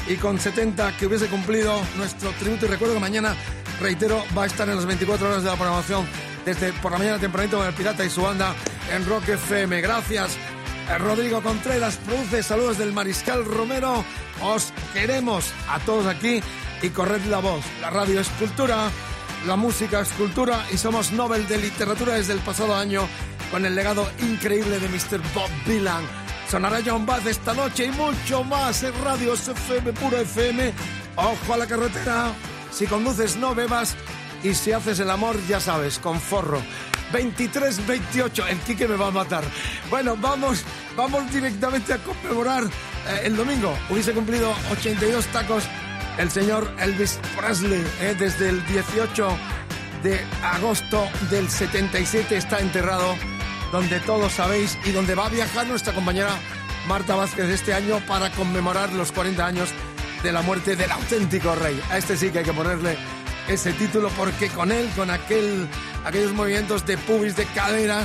y 0.07 0.17
con 0.17 0.39
70 0.39 0.95
que 0.97 1.07
hubiese 1.07 1.25
cumplido 1.25 1.81
nuestro 1.97 2.29
tributo. 2.33 2.67
Y 2.67 2.69
recuerdo 2.69 2.93
que 2.93 2.99
mañana, 2.99 3.35
reitero, 3.81 4.23
va 4.37 4.43
a 4.43 4.45
estar 4.45 4.69
en 4.69 4.75
las 4.75 4.85
24 4.85 5.27
horas 5.27 5.41
de 5.41 5.49
la 5.49 5.55
programación 5.55 6.05
desde 6.45 6.71
por 6.73 6.91
la 6.91 6.99
mañana 6.99 7.17
tempranito 7.17 7.57
con 7.57 7.65
el 7.65 7.73
Pirata 7.73 8.05
y 8.05 8.11
su 8.11 8.21
banda 8.21 8.53
en 8.93 9.07
Rock 9.07 9.27
FM. 9.27 9.81
Gracias. 9.81 10.37
Eh, 10.89 10.97
Rodrigo 10.99 11.41
Contreras 11.41 11.97
produce 11.97 12.43
saludos 12.43 12.77
del 12.77 12.93
Mariscal 12.93 13.43
Romero. 13.43 14.05
Os 14.43 14.71
queremos 14.93 15.51
a 15.67 15.79
todos 15.79 16.05
aquí 16.05 16.41
y 16.81 16.89
corred 16.89 17.23
la 17.25 17.39
voz. 17.39 17.63
La 17.81 17.89
radio 17.89 18.19
es 18.19 18.29
cultura, 18.29 18.89
la 19.45 19.55
música 19.55 20.01
es 20.01 20.09
cultura 20.09 20.65
y 20.71 20.77
somos 20.77 21.11
Nobel 21.11 21.47
de 21.47 21.57
Literatura 21.57 22.15
desde 22.15 22.33
el 22.33 22.39
pasado 22.39 22.75
año 22.75 23.07
con 23.51 23.65
el 23.65 23.75
legado 23.75 24.07
increíble 24.19 24.79
de 24.79 24.87
Mr. 24.89 25.21
Bob 25.33 25.49
Dylan. 25.65 26.03
Sonará 26.49 26.79
John 26.85 27.05
Baez 27.05 27.25
esta 27.25 27.53
noche 27.53 27.85
y 27.85 27.91
mucho 27.91 28.43
más 28.43 28.83
en 28.83 28.93
Radio 29.03 29.33
FM, 29.33 29.93
puro 29.93 30.17
FM. 30.17 30.73
Ojo 31.15 31.53
a 31.53 31.57
la 31.57 31.67
carretera. 31.67 32.31
Si 32.71 32.87
conduces 32.87 33.37
no 33.37 33.53
bebas 33.53 33.95
y 34.43 34.53
si 34.53 34.71
haces 34.71 34.99
el 34.99 35.09
amor 35.09 35.35
ya 35.47 35.59
sabes, 35.59 35.99
con 35.99 36.19
forro. 36.19 36.61
23-28, 37.11 38.47
el 38.49 38.59
Quique 38.59 38.87
me 38.87 38.95
va 38.95 39.07
a 39.07 39.11
matar. 39.11 39.43
Bueno, 39.89 40.15
vamos, 40.15 40.63
vamos 40.95 41.31
directamente 41.31 41.93
a 41.93 41.97
conmemorar 41.97 42.63
eh, 42.63 43.21
el 43.23 43.35
domingo. 43.35 43.75
Hubiese 43.89 44.13
cumplido 44.13 44.53
82 44.71 45.25
tacos 45.27 45.63
el 46.19 46.29
señor 46.29 46.69
Elvis 46.79 47.17
Presley. 47.37 47.83
eh, 48.01 48.15
desde 48.19 48.49
el 48.49 48.65
18 48.67 49.37
de 50.03 50.19
agosto 50.43 51.07
del 51.31 51.49
77 51.49 52.35
está 52.35 52.59
enterrado, 52.59 53.15
donde 53.71 53.99
todos 54.01 54.33
sabéis 54.33 54.77
y 54.85 54.91
donde 54.91 55.15
va 55.15 55.27
a 55.27 55.29
viajar 55.29 55.65
nuestra 55.67 55.93
compañera 55.93 56.31
Marta 56.87 57.15
Vázquez 57.15 57.49
este 57.49 57.73
año 57.73 57.99
para 58.05 58.29
conmemorar 58.31 58.91
los 58.93 59.11
40 59.11 59.45
años 59.45 59.69
de 60.21 60.31
la 60.31 60.41
muerte 60.41 60.75
del 60.75 60.91
auténtico 60.91 61.55
rey. 61.55 61.81
A 61.89 61.97
este 61.97 62.17
sí 62.17 62.29
que 62.29 62.39
hay 62.39 62.45
que 62.45 62.53
ponerle 62.53 62.97
ese 63.47 63.71
título 63.73 64.09
porque 64.17 64.49
con 64.49 64.71
él, 64.73 64.89
con 64.95 65.09
aquel, 65.09 65.67
aquellos 66.05 66.33
movimientos 66.33 66.85
de 66.85 66.97
pubis, 66.97 67.37
de 67.37 67.45
cadera, 67.45 68.03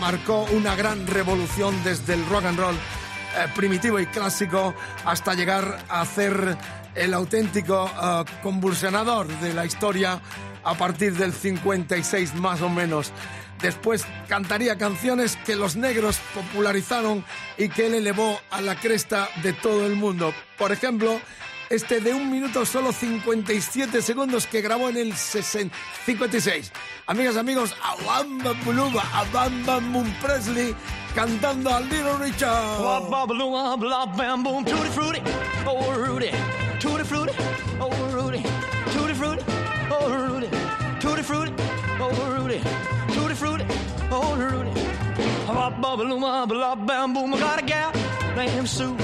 marcó 0.00 0.44
una 0.52 0.76
gran 0.76 1.06
revolución 1.06 1.74
desde 1.82 2.14
el 2.14 2.26
rock 2.26 2.44
and 2.44 2.58
roll 2.58 2.74
eh, 2.74 3.48
primitivo 3.56 3.98
y 3.98 4.06
clásico 4.06 4.74
hasta 5.04 5.34
llegar 5.34 5.78
a 5.88 6.04
ser 6.04 6.56
el 6.94 7.14
auténtico 7.14 7.90
eh, 7.90 8.24
convulsionador 8.42 9.26
de 9.40 9.54
la 9.54 9.64
historia 9.64 10.20
a 10.62 10.74
partir 10.74 11.14
del 11.14 11.32
56 11.32 12.34
más 12.34 12.62
o 12.62 12.68
menos. 12.68 13.12
Después 13.60 14.04
cantaría 14.28 14.76
canciones 14.76 15.36
que 15.46 15.56
los 15.56 15.76
negros 15.76 16.18
popularizaron 16.34 17.24
y 17.56 17.68
que 17.68 17.86
él 17.86 17.94
elevó 17.94 18.38
a 18.50 18.60
la 18.60 18.76
cresta 18.76 19.28
de 19.42 19.52
todo 19.52 19.86
el 19.86 19.96
mundo. 19.96 20.34
Por 20.58 20.72
ejemplo, 20.72 21.20
este 21.70 22.00
de 22.00 22.14
un 22.14 22.30
minuto 22.30 22.64
solo 22.64 22.92
57 22.92 24.02
segundos 24.02 24.46
que 24.46 24.60
grabó 24.60 24.88
en 24.88 24.96
el 24.96 25.16
60 25.16 25.74
56. 26.06 26.72
Amigas, 27.06 27.36
amigos, 27.36 27.74
a 27.82 27.94
Bamba 28.04 28.52
Buluba, 28.64 29.02
a 29.12 29.24
Bamba 29.32 29.80
Moon 29.80 30.12
Presley 30.20 30.74
cantando 31.14 31.70
a 31.70 31.80
Little 31.80 32.18
Richard. 32.18 32.80
Wah, 32.80 33.00
ba, 33.00 33.26
ba, 33.26 33.34
loo, 33.34 33.52
wah, 33.52 33.76
blah, 33.76 34.06
bam, 34.06 34.42
boom, 34.42 34.64
tutti 34.64 34.90
frutti, 34.90 35.22
oh 35.66 35.92
Rudy, 35.94 36.30
tutti 36.80 37.04
frutti, 37.04 37.32
oh 37.80 37.90
Rudy, 38.10 38.42
tutti 38.92 39.14
frutti, 39.14 39.44
oh 39.90 40.08
Rudy, 40.08 40.48
tutti 40.98 41.22
frutti, 41.22 41.52
oh 42.00 42.36
Rudy, 42.36 42.60
tutti 43.14 43.34
frutti, 43.34 43.64
oh 44.10 44.34
Rudy. 44.34 44.70
Wah, 45.46 45.70
ba, 45.70 45.96
ba, 45.96 46.02
loo, 46.02 46.18
wah, 46.18 46.46
blah, 46.46 46.74
bam, 46.74 47.12
boom, 47.12 47.30
got 47.32 47.62
a 47.62 47.62
gal 47.62 47.92
named 48.34 48.68
Sue. 48.68 48.96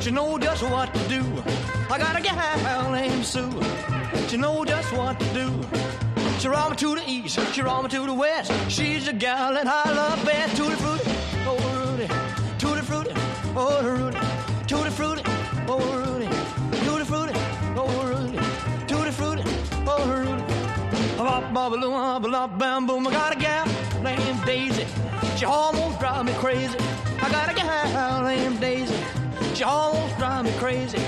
She 0.00 0.10
know 0.10 0.38
just 0.38 0.62
what 0.62 0.94
to 0.94 1.08
do. 1.08 1.59
I 1.92 1.98
got 1.98 2.16
a 2.16 2.22
gal 2.22 2.92
named 2.92 3.24
Sue. 3.24 3.50
She 4.28 4.36
know 4.36 4.64
just 4.64 4.92
what 4.92 5.18
to 5.18 5.26
do. 5.34 5.50
She 6.38 6.46
roll 6.46 6.70
me 6.70 6.76
to 6.76 6.94
the 6.94 7.02
east, 7.04 7.36
she 7.52 7.62
roll 7.62 7.82
me 7.82 7.88
to 7.88 8.06
the 8.06 8.14
west. 8.14 8.52
She's 8.68 9.08
a 9.08 9.12
gal 9.12 9.54
that 9.54 9.66
I 9.66 9.92
love 9.92 10.24
best. 10.24 10.56
Tutti 10.56 10.76
frutti, 10.76 11.10
oh 11.46 11.58
Rudy, 11.80 12.06
tutti 12.58 12.82
frutti, 12.82 13.10
oh 13.56 13.82
Rudy, 13.82 14.18
tutti 14.68 14.90
frutti, 14.90 15.22
oh 15.66 15.80
Rudy, 15.98 16.28
tutti 16.86 17.04
frutti, 17.04 17.32
oh 17.76 18.06
Rudy, 18.06 18.38
tutti 18.86 19.10
frutti, 19.10 19.42
oh 19.84 20.06
Rudy. 20.06 20.44
Bop, 21.18 21.52
bop, 21.52 21.72
bop, 21.72 22.22
bop, 22.22 22.58
bam, 22.58 22.86
boom. 22.86 23.06
I 23.08 23.10
got 23.10 23.36
a 23.36 23.38
gal 23.38 23.66
named 24.00 24.44
Daisy. 24.46 24.86
She 25.36 25.44
almost 25.44 25.98
drive 25.98 26.24
me 26.24 26.32
crazy. 26.34 26.78
I 27.20 27.28
got 27.32 27.50
a 27.50 27.54
gal 27.54 28.22
named 28.22 28.60
Daisy. 28.60 28.94
She 29.54 29.64
almost 29.64 30.16
drive 30.18 30.44
me 30.44 30.52
crazy. 30.52 30.98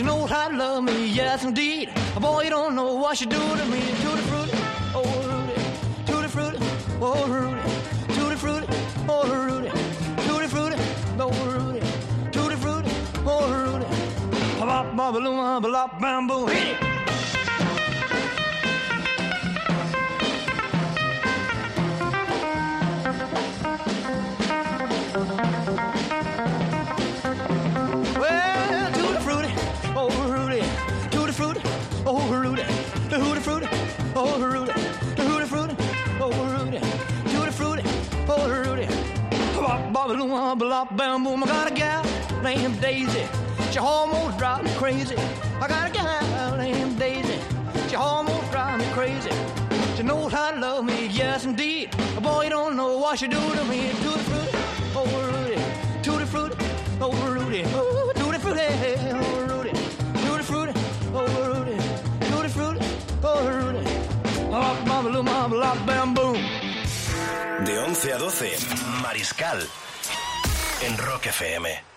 She 0.00 0.06
knows 0.06 0.30
how 0.30 0.48
to 0.48 0.56
love 0.56 0.84
me, 0.84 1.08
yes 1.08 1.44
indeed. 1.44 1.90
Boy, 2.18 2.44
you 2.44 2.48
don't 2.48 2.74
know 2.74 2.94
what 2.94 3.18
she 3.18 3.26
do 3.26 3.36
to 3.36 3.66
me. 3.66 3.80
Tutti 4.00 4.22
frutti, 4.30 4.56
oh 4.94 5.04
Rudy, 5.28 5.52
tutti 6.06 6.28
frutti, 6.28 6.58
oh 7.02 7.26
Rudy, 7.26 7.60
tutti 8.14 8.36
frutti, 8.36 8.66
oh 9.06 9.28
Rudy, 9.28 9.68
tutti 10.26 10.46
frutti, 10.48 10.76
oh 11.18 11.32
Rudy, 11.52 11.80
tutti 12.32 12.56
frutti, 12.56 12.90
oh 13.26 13.52
Rudy. 13.52 13.84
Bop, 14.58 14.96
bop, 14.96 15.12
bop, 15.12 15.62
bop, 15.70 16.00
bam, 16.00 16.26
boom. 16.26 16.48
Hit 16.48 16.80
it. 16.80 16.89
Boom. 41.18 41.42
I 41.42 41.46
got 41.46 41.70
a 41.70 41.74
gal 41.74 42.04
named 42.42 42.80
Daisy. 42.80 43.26
She 43.72 43.78
almost 43.78 44.38
drives 44.38 44.64
me 44.64 44.70
crazy. 44.76 45.16
I 45.60 45.66
got 45.66 45.90
a 45.90 45.92
gal 45.92 46.56
named 46.56 46.98
Daisy. 46.98 47.38
She 47.88 47.96
almost 47.96 48.50
drives 48.52 48.84
me 48.84 48.92
crazy. 48.92 49.30
She 49.96 50.02
knows 50.04 50.32
how 50.32 50.52
to 50.52 50.60
love 50.60 50.84
me, 50.84 51.08
yes 51.08 51.44
indeed. 51.44 51.90
Boy, 52.22 52.44
you 52.44 52.50
don't 52.50 52.76
know 52.76 52.96
what 52.98 53.18
she 53.18 53.26
do 53.26 53.40
to 53.40 53.64
me. 53.64 53.90
Tutti 54.02 54.22
frutti, 54.28 54.56
oh 54.94 55.06
Rudy, 55.30 55.58
tutti 56.02 56.24
frutti, 56.26 56.56
oh 57.00 57.12
Rudy, 57.34 57.64
oh 57.74 58.12
tutti 58.14 58.38
frutti, 58.38 58.60
oh 59.12 59.46
Rudy, 59.50 59.72
tutti 60.24 60.42
frutti, 60.42 60.72
oh 61.12 61.26
Rudy, 61.52 61.76
tutti 62.30 62.48
frutti, 62.48 62.86
oh 63.22 63.48
Rudy. 63.48 63.84
Bop, 64.50 65.04
loom, 65.04 65.24
bop, 65.24 65.50
bop, 65.50 65.78
bam, 65.86 66.14
boom. 66.14 66.38
De 67.64 67.72
11 67.72 68.12
a 68.12 68.18
12, 68.18 68.74
Mariscal. 69.02 69.89
En 70.82 70.96
Rock 70.96 71.26
FM. 71.26 71.89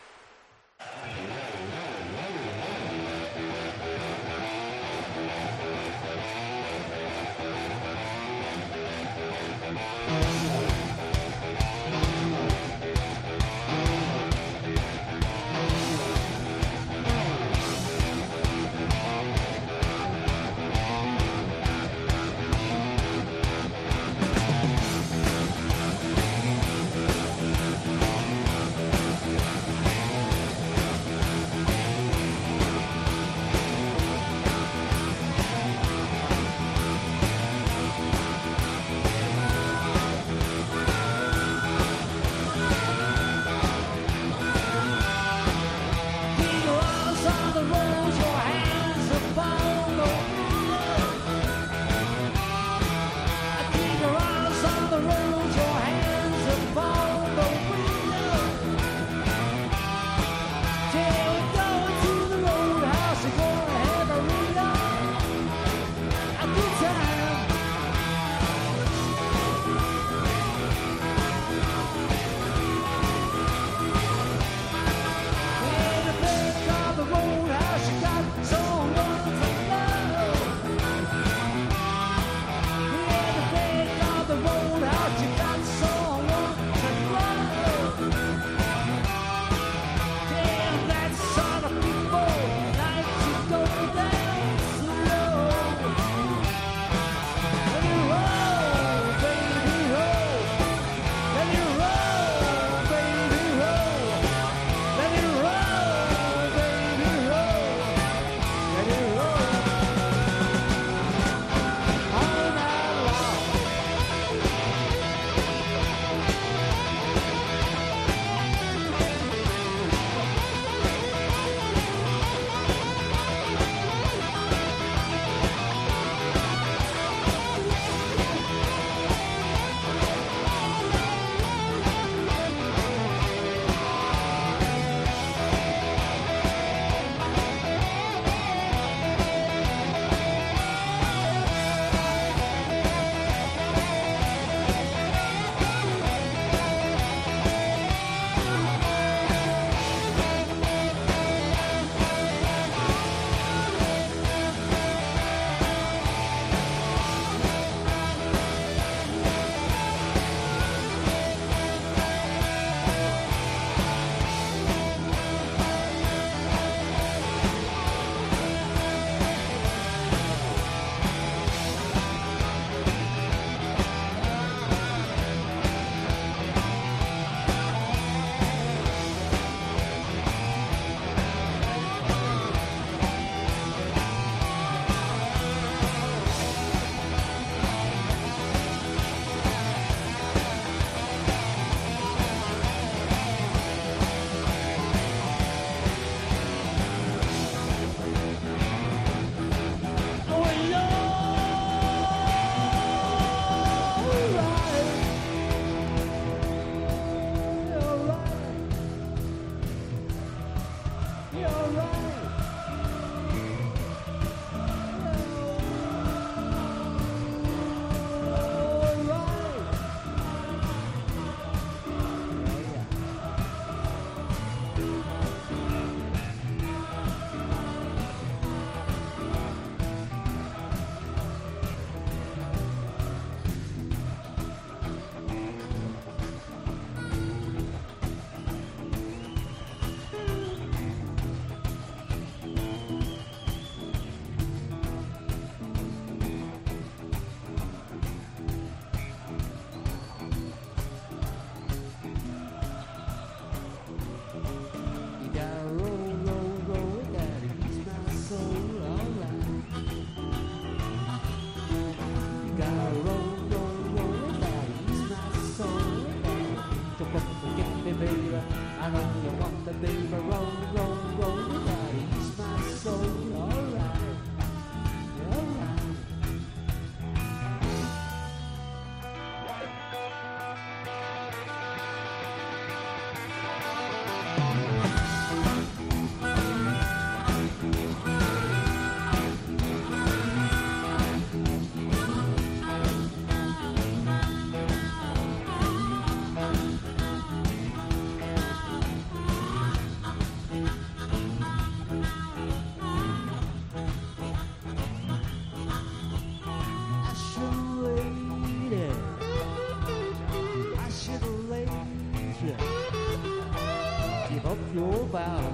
Up 314.54 314.76
your 314.76 315.06
vows. 315.06 315.54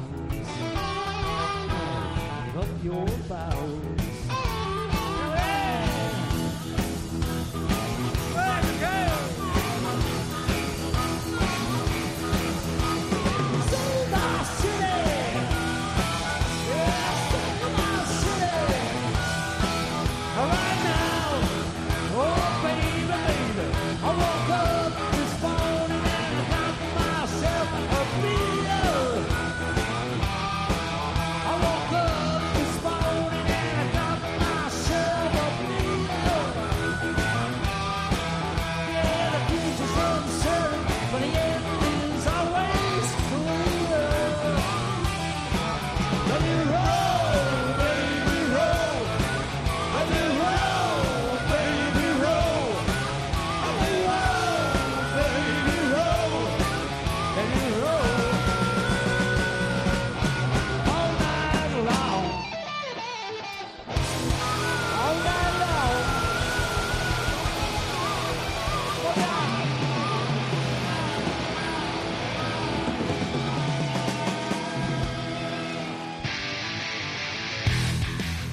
Give 2.46 2.58
up 2.58 2.84
your 2.84 3.08
vows. 3.30 4.09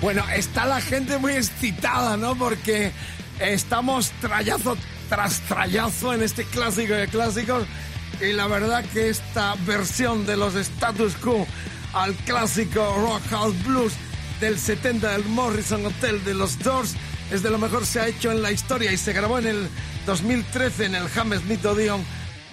Bueno, 0.06 0.24
está 0.36 0.66
la 0.66 0.80
gente 0.80 1.18
muy 1.18 1.32
excitada, 1.32 2.16
¿no? 2.16 2.36
Porque 2.36 2.92
estamos 3.40 4.12
trayazo 4.20 4.76
tras 5.08 5.40
trayazo 5.40 6.14
en 6.14 6.22
este 6.22 6.44
clásico 6.44 6.94
de 6.94 7.08
clásicos. 7.08 7.66
Y 8.20 8.32
la 8.32 8.46
verdad 8.46 8.84
que 8.92 9.08
esta 9.08 9.56
versión 9.66 10.24
de 10.24 10.36
los 10.36 10.54
Status 10.54 11.14
Quo 11.16 11.44
al 11.92 12.14
clásico 12.18 12.84
Rock 13.00 13.28
House 13.30 13.64
Blues 13.64 13.94
del 14.38 14.60
70 14.60 15.10
del 15.10 15.24
Morrison 15.24 15.84
Hotel 15.84 16.24
de 16.24 16.34
los 16.34 16.56
Doors 16.60 16.94
es 17.32 17.42
de 17.42 17.50
lo 17.50 17.58
mejor 17.58 17.84
se 17.84 17.98
ha 17.98 18.06
hecho 18.06 18.30
en 18.30 18.42
la 18.42 18.52
historia 18.52 18.92
y 18.92 18.96
se 18.98 19.12
grabó 19.12 19.40
en 19.40 19.48
el 19.48 19.68
2013 20.06 20.84
en 20.84 20.94
el 20.94 21.08
Hammersmith 21.16 21.64
Odeon 21.64 22.04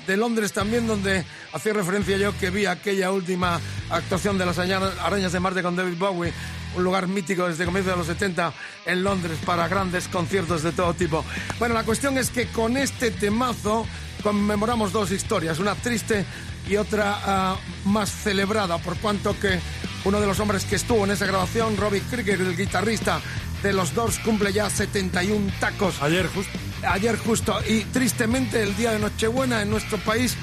de 0.08 0.18
Londres 0.18 0.54
también, 0.54 0.88
donde 0.88 1.24
hacía 1.54 1.74
referencia 1.74 2.18
yo 2.18 2.36
que 2.40 2.50
vi 2.50 2.66
aquella 2.66 3.12
última 3.12 3.62
actuación 3.92 4.40
de 4.40 4.46
las 4.48 4.58
Aña- 4.58 4.80
Arañas 5.04 5.32
de 5.34 5.40
Marte 5.40 5.62
con 5.62 5.76
David 5.76 6.00
Bowie, 6.00 6.34
un 6.76 6.84
lugar 6.84 7.08
mítico 7.08 7.48
desde 7.48 7.66
comienzos 7.66 7.94
de 7.94 7.98
los 7.98 8.08
70 8.08 8.54
en 8.86 9.04
Londres 9.04 9.38
para 9.46 9.68
grandes 9.68 10.08
conciertos 10.08 10.64
de 10.64 10.72
todo 10.72 10.94
tipo. 10.94 11.24
Bueno, 11.60 11.76
la 11.76 11.84
cuestión 11.84 12.18
es 12.18 12.30
que 12.30 12.48
con 12.48 12.78
este 12.78 13.12
temazo 13.12 13.86
conmemoramos 14.22 14.92
dos 14.92 15.12
historias, 15.12 15.60
una 15.60 15.76
triste 15.76 16.26
y 16.68 16.78
otra 16.78 17.20
ah, 17.26 17.58
más 17.86 18.10
celebrada, 18.10 18.78
por 18.78 18.98
cuanto 18.98 19.38
que 19.40 19.60
uno 20.06 20.20
de 20.20 20.28
los 20.28 20.40
hombres 20.40 20.66
que 20.66 20.76
estuvo 20.76 21.04
en 21.04 21.12
esa 21.12 21.26
grabación, 21.26 21.78
Robbie 21.78 22.02
Krieger, 22.02 22.42
el 22.42 22.58
guitarrista 22.58 23.22
de 23.62 23.74
los 23.74 23.94
Doors, 23.94 24.20
cumple 24.20 24.52
ya 24.52 24.70
71 24.70 25.52
tacos. 25.60 26.02
Ayer 26.02 26.28
justo. 26.28 26.58
Ayer 26.86 27.18
justo 27.18 27.60
y 27.68 27.86
tristemente 27.86 28.62
el 28.62 28.76
día 28.76 28.92
de 28.92 29.00
Nochebuena 29.00 29.62
en 29.62 29.70
nuestro 29.70 29.98
país 30.00 30.36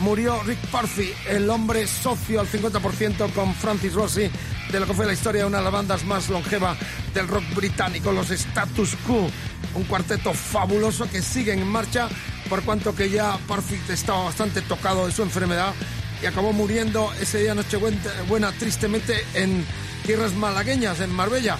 murió 0.00 0.40
Rick 0.44 0.60
Parfi, 0.70 1.10
el 1.28 1.50
hombre 1.50 1.86
socio 1.88 2.40
al 2.40 2.46
50% 2.46 3.32
con 3.32 3.52
Francis 3.54 3.94
Rossi 3.94 4.30
de 4.70 4.80
lo 4.80 4.86
que 4.86 4.94
fue 4.94 5.06
la 5.06 5.12
historia 5.12 5.42
de 5.42 5.46
una 5.46 5.58
de 5.58 5.64
las 5.64 5.72
bandas 5.72 6.04
más 6.04 6.28
longeva 6.28 6.76
del 7.14 7.28
rock 7.28 7.44
británico, 7.54 8.12
los 8.12 8.30
Status 8.30 8.96
Quo, 9.06 9.30
un 9.74 9.84
cuarteto 9.84 10.32
fabuloso 10.34 11.08
que 11.10 11.22
sigue 11.22 11.52
en 11.52 11.66
marcha 11.66 12.08
por 12.48 12.62
cuanto 12.62 12.94
que 12.94 13.10
ya 13.10 13.38
Parfi 13.46 13.78
estaba 13.88 14.24
bastante 14.24 14.62
tocado 14.62 15.06
de 15.06 15.12
su 15.12 15.22
enfermedad 15.22 15.72
y 16.22 16.26
acabó 16.26 16.52
muriendo 16.52 17.12
ese 17.20 17.38
día 17.38 17.54
Nochebuena 17.54 18.52
tristemente 18.58 19.24
en 19.34 19.64
tierras 20.04 20.34
malagueñas, 20.34 21.00
en 21.00 21.12
Marbella 21.12 21.58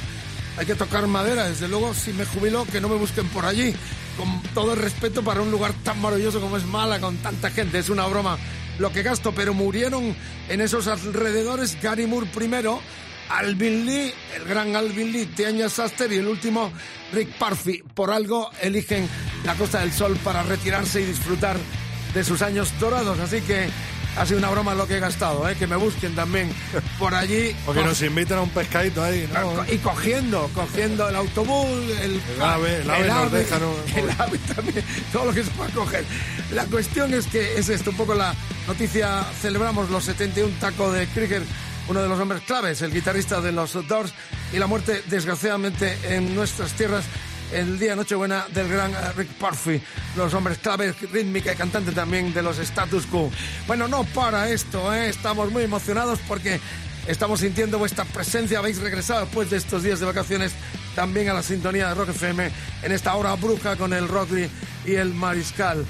hay 0.59 0.67
que 0.67 0.75
tocar 0.75 1.07
madera, 1.07 1.49
desde 1.49 1.69
luego, 1.69 1.95
si 1.95 2.13
me 2.13 2.25
jubilo, 2.25 2.65
que 2.65 2.81
no 2.81 2.89
me 2.89 2.97
busquen 2.97 3.29
por 3.29 3.45
allí. 3.45 3.73
Con 4.17 4.43
todo 4.55 4.73
el 4.73 4.81
respeto 4.81 5.23
para 5.23 5.41
un 5.41 5.53
lugar 5.53 5.73
tan 5.85 6.01
maravilloso 6.01 6.41
como 6.41 6.57
es 6.57 6.65
Mala, 6.65 6.99
con 6.99 7.17
tanta 7.19 7.49
gente, 7.51 7.79
es 7.79 7.89
una 7.89 8.07
broma 8.07 8.37
lo 8.79 8.93
que 8.93 9.03
gasto, 9.03 9.33
pero 9.33 9.55
murieron 9.55 10.15
en 10.49 10.61
esos 10.61 10.87
alrededores 10.87 11.81
Gary 11.83 12.07
Moore 12.07 12.29
primero, 12.35 12.81
Alvin 13.29 13.85
Lee, 13.85 14.13
el 14.37 14.45
gran 14.45 14.77
Alvin 14.77 15.13
Lee, 15.13 15.27
Tianya 15.27 15.69
Saster 15.69 16.13
y 16.13 16.17
el 16.17 16.29
último 16.29 16.73
Rick 17.13 17.29
Parfi. 17.39 17.83
Por 17.95 18.11
algo 18.11 18.51
eligen 18.63 19.09
la 19.45 19.55
Costa 19.55 19.81
del 19.81 19.93
Sol 19.93 20.17
para 20.25 20.43
retirarse 20.43 21.01
y 21.01 21.05
disfrutar 21.05 21.57
de 22.15 22.25
sus 22.25 22.41
años 22.43 22.73
dorados, 22.81 23.19
así 23.21 23.41
que 23.43 23.69
ha 24.19 24.27
sido 24.27 24.39
una 24.39 24.51
broma 24.51 24.75
lo 24.75 24.87
que 24.87 24.97
he 24.97 25.01
gastado, 25.01 25.49
¿eh? 25.49 25.55
que 25.57 25.67
me 25.67 25.77
busquen 25.77 26.15
también 26.15 26.53
por 26.99 27.15
allí. 27.15 27.55
O 27.67 27.73
que 27.73 27.83
nos 27.83 28.03
invitan 28.03 28.39
a 28.39 28.43
un 28.43 28.51
pescadito 28.51 29.03
ahí, 29.03 29.29
¿no? 29.33 29.65
Y 29.73 29.79
cogiendo, 29.79 30.51
cogiendo 30.55 31.09
el 31.09 31.17
autobús, 31.17 31.69
el, 32.03 32.21
El 32.35 32.43
ave, 32.43 32.83
el 32.83 32.91
ave 32.91 33.09
nos 33.09 33.33
deja, 33.33 33.59
¿no? 33.59 33.73
el 33.97 34.11
ave 34.19 34.39
también, 34.55 34.85
todo 35.13 35.27
lo 35.27 35.33
que 35.33 35.45
se 35.45 35.51
pueda 35.51 35.71
coger. 35.71 36.05
La 36.53 36.65
cuestión 36.65 37.15
es 37.15 37.27
que 37.27 37.59
es 37.59 37.69
esto, 37.69 37.91
un 37.91 37.97
poco 37.97 38.15
la 38.15 38.35
noticia, 38.67 39.25
celebramos 39.41 39.89
los 39.91 40.05
71 40.05 40.53
tacos 40.61 40.95
de 40.95 41.07
Krieger, 41.07 41.43
uno 41.89 42.03
de 42.03 42.09
los 42.09 42.19
hombres 42.19 42.43
claves, 42.43 42.83
el 42.83 42.93
guitarrista 42.93 43.41
de 43.41 43.53
los 43.53 43.73
Doors, 43.87 44.13
y 44.53 44.59
la 44.59 44.67
muerte, 44.67 45.03
desgraciadamente, 45.07 45.97
en 46.09 46.35
nuestras 46.35 46.73
tierras, 46.73 47.05
el 47.53 47.79
día 47.79 47.97
Nochebuena 47.97 48.47
del 48.53 48.69
gran 48.69 48.93
eh, 48.93 49.13
Rick 49.17 49.31
Parfi, 49.35 49.81
los 50.17 50.33
hombres 50.35 50.59
claves, 50.59 51.01
rítmica 51.11 51.53
y 51.53 51.57
cantante 51.57 51.93
también 51.93 52.33
de 52.33 52.43
los 52.43 52.59
Status 52.59 53.07
Quo. 53.07 53.31
Bueno, 53.67 53.89
no 53.89 54.05
para 54.05 54.49
esto, 54.51 54.93
¿eh? 54.93 55.09
estamos 55.09 55.51
muy 55.51 55.63
emocionados 55.63 56.19
porque 56.27 56.61
estamos 57.07 57.41
sintiendo 57.41 57.79
vuestra 57.79 58.05
presencia, 58.05 58.59
habéis 58.59 58.79
regresado 58.79 59.21
después 59.21 59.51
de 59.51 59.57
estos 59.57 59.83
días 59.83 60.01
de 60.01 60.07
vacaciones 60.07 60.53
también 60.95 61.29
a 61.29 61.35
la 61.35 61.43
sintonía 61.43 61.89
de 61.89 61.95
Rock 61.95 62.11
FM 62.11 62.51
en 62.83 62.93
esta 62.93 63.15
hora 63.15 63.35
bruja 63.35 63.77
con 63.77 63.93
el 63.93 64.09
Rodri 64.09 64.49
y 64.85 64.95
el 64.95 65.15
Mariscal. 65.15 65.85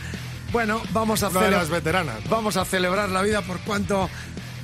Bueno, 0.53 0.81
vamos 0.93 1.23
a 1.23 1.29
de 1.29 1.51
las 1.51 1.69
veteranas. 1.69 2.27
Vamos 2.29 2.57
a 2.57 2.65
celebrar 2.65 3.11
la 3.11 3.21
vida 3.23 3.43
por 3.43 3.59
cuanto 3.61 4.09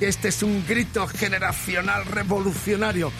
este 0.00 0.28
es 0.28 0.42
un 0.42 0.64
grito 0.66 1.06
generacional 1.06 2.04
revolucionario. 2.06 3.12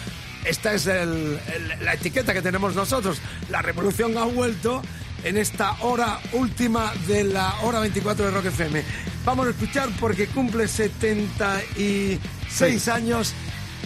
Esta 0.45 0.73
es 0.73 0.87
el- 0.87 1.39
el- 1.53 1.85
la 1.85 1.93
etiqueta 1.93 2.33
que 2.33 2.41
tenemos 2.41 2.75
nosotros. 2.75 3.17
La 3.49 3.61
revolución 3.61 4.17
ha 4.17 4.23
vuelto 4.25 4.81
en 5.23 5.37
esta 5.37 5.71
hora 5.81 6.19
última 6.33 6.93
de 7.07 7.23
la 7.23 7.55
hora 7.61 7.79
24 7.79 8.25
de 8.25 8.31
Rock 8.31 8.45
FM. 8.45 8.83
Vamos 9.25 9.47
a 9.47 9.49
escuchar 9.51 9.89
porque 9.99 10.27
cumple 10.27 10.67
76 10.67 12.87
años 12.87 13.33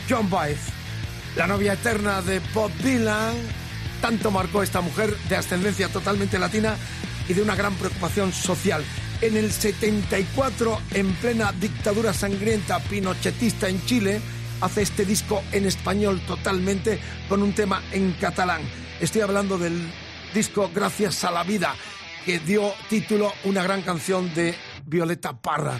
John 0.10 0.30
Baez, 0.30 0.60
la 1.38 1.48
novia 1.48 1.74
eterna 1.74 2.22
de 2.22 2.40
Bob 2.54 2.72
Dylan. 2.84 3.36
Tanto 4.02 4.32
marcó 4.32 4.64
esta 4.64 4.82
mujer 4.82 5.16
de 5.30 5.36
ascendencia 5.36 5.88
totalmente 5.90 6.40
latina 6.40 6.76
y 7.28 7.34
de 7.34 7.42
una 7.42 7.56
gran 7.56 7.74
preocupación 7.76 8.32
social. 8.34 8.84
En 9.22 9.36
el 9.36 9.52
74, 9.52 10.82
en 10.92 11.14
plena 11.16 11.52
dictadura 11.52 12.14
sangrienta 12.14 12.80
pinochetista 12.80 13.68
en 13.68 13.86
Chile, 13.86 14.22
hace 14.62 14.82
este 14.82 15.06
disco 15.06 15.44
en 15.52 15.66
español 15.66 16.22
totalmente 16.28 17.00
con 17.28 17.42
un 17.44 17.54
tema 17.54 17.82
en 17.92 18.12
catalán. 18.14 18.62
Estoy 19.00 19.22
hablando 19.22 19.58
del 19.58 19.92
disco 20.34 20.70
Gracias 20.74 21.24
a 21.24 21.32
la 21.32 21.44
Vida, 21.44 21.76
que 22.26 22.40
dio 22.40 22.74
título 22.90 23.34
una 23.44 23.64
gran 23.64 23.82
canción 23.82 24.34
de 24.34 24.56
Violeta 24.86 25.40
Parra. 25.42 25.80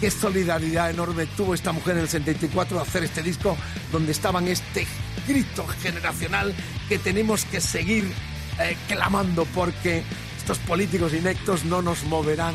Qué 0.00 0.10
solidaridad 0.10 0.90
enorme 0.90 1.26
tuvo 1.26 1.54
esta 1.54 1.72
mujer 1.72 1.96
en 1.96 2.02
el 2.02 2.08
74 2.08 2.76
de 2.76 2.82
hacer 2.82 3.04
este 3.04 3.22
disco 3.22 3.56
donde 3.92 4.12
estaban 4.12 4.48
este 4.48 4.86
grito 5.26 5.66
generacional 5.82 6.54
que 6.88 6.98
tenemos 6.98 7.44
que 7.44 7.60
seguir 7.60 8.10
eh, 8.58 8.76
clamando 8.88 9.44
porque 9.54 10.02
estos 10.38 10.58
políticos 10.58 11.12
inectos 11.12 11.64
no 11.64 11.82
nos 11.82 12.04
moverán 12.04 12.54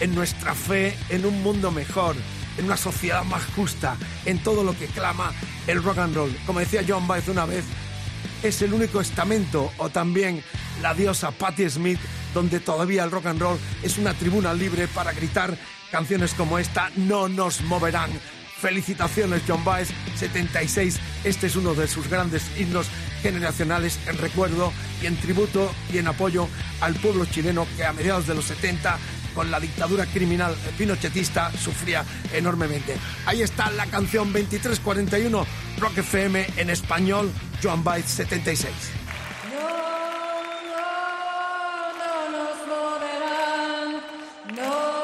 en 0.00 0.14
nuestra 0.14 0.54
fe 0.54 0.94
en 1.08 1.24
un 1.24 1.42
mundo 1.42 1.70
mejor, 1.70 2.16
en 2.58 2.66
una 2.66 2.76
sociedad 2.76 3.24
más 3.24 3.44
justa, 3.56 3.96
en 4.24 4.42
todo 4.42 4.64
lo 4.64 4.76
que 4.78 4.86
clama 4.86 5.32
el 5.66 5.82
rock 5.82 5.98
and 5.98 6.14
roll. 6.14 6.36
Como 6.46 6.60
decía 6.60 6.84
John 6.86 7.06
Baez 7.06 7.28
una 7.28 7.46
vez, 7.46 7.64
es 8.42 8.60
el 8.62 8.74
único 8.74 9.00
estamento 9.00 9.72
o 9.78 9.88
también 9.88 10.42
la 10.82 10.94
diosa 10.94 11.30
Patti 11.30 11.68
Smith 11.68 12.00
donde 12.34 12.60
todavía 12.60 13.04
el 13.04 13.10
rock 13.10 13.26
and 13.26 13.40
roll 13.40 13.58
es 13.82 13.96
una 13.96 14.12
tribuna 14.12 14.52
libre 14.52 14.88
para 14.88 15.12
gritar 15.12 15.56
canciones 15.90 16.34
como 16.34 16.58
esta 16.58 16.90
no 16.96 17.28
nos 17.28 17.62
moverán. 17.62 18.10
Felicitaciones 18.60 19.42
John 19.46 19.64
Baez 19.64 19.88
76. 20.16 20.98
Este 21.22 21.46
es 21.46 21.56
uno 21.56 21.74
de 21.74 21.86
sus 21.86 22.08
grandes 22.08 22.42
himnos 22.58 22.86
generacionales 23.22 23.98
en 24.06 24.18
recuerdo 24.18 24.72
y 25.02 25.06
en 25.06 25.16
tributo 25.16 25.72
y 25.92 25.98
en 25.98 26.08
apoyo 26.08 26.48
al 26.80 26.94
pueblo 26.94 27.24
chileno 27.26 27.66
que 27.76 27.84
a 27.84 27.92
mediados 27.92 28.26
de 28.26 28.34
los 28.34 28.46
70 28.46 28.98
con 29.34 29.50
la 29.50 29.60
dictadura 29.60 30.06
criminal 30.06 30.54
pinochetista 30.78 31.50
sufría 31.52 32.04
enormemente. 32.32 32.96
Ahí 33.26 33.42
está 33.42 33.70
la 33.70 33.86
canción 33.86 34.32
2341 34.32 35.46
Rock 35.78 35.98
FM 35.98 36.46
en 36.56 36.70
español 36.70 37.30
Joan 37.62 37.84
Baez 37.84 38.06
76. 38.06 38.72
no 41.98 42.30
nos 42.30 42.58
no, 44.56 44.62
no, 44.62 45.03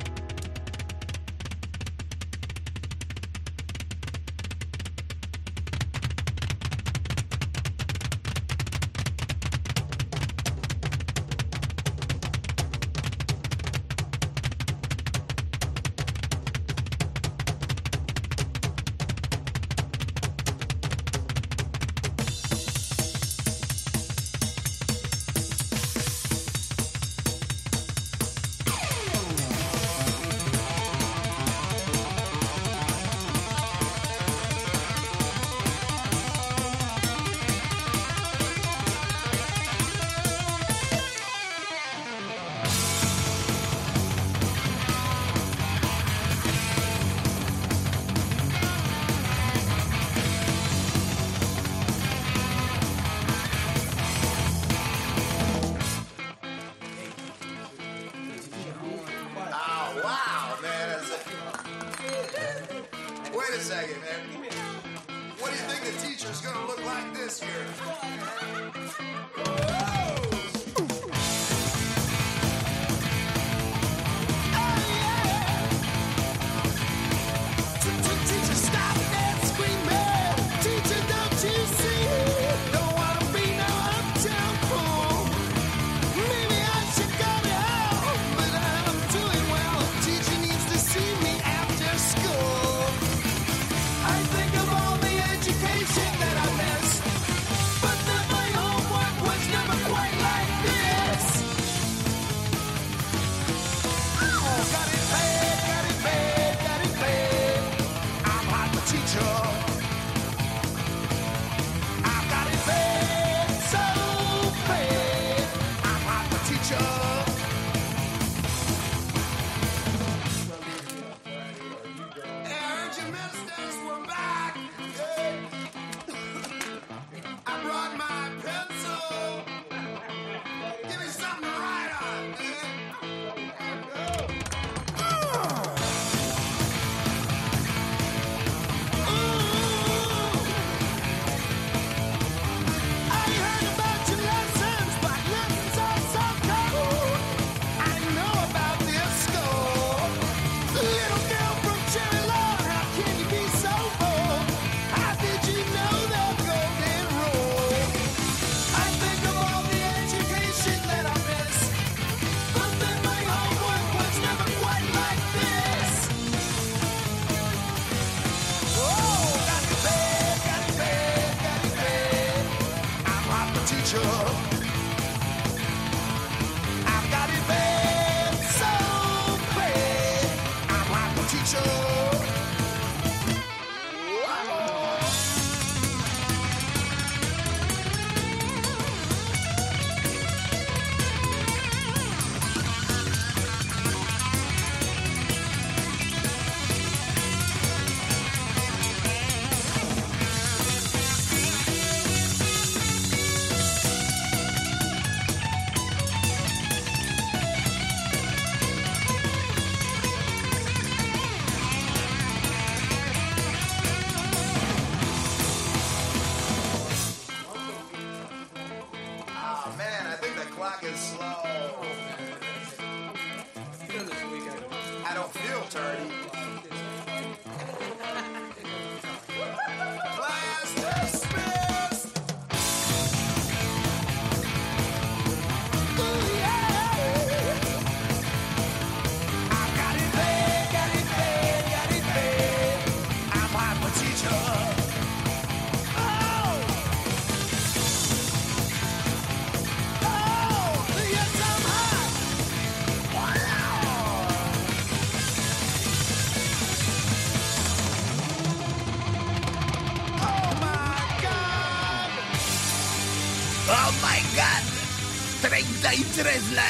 show. 116.71 117.00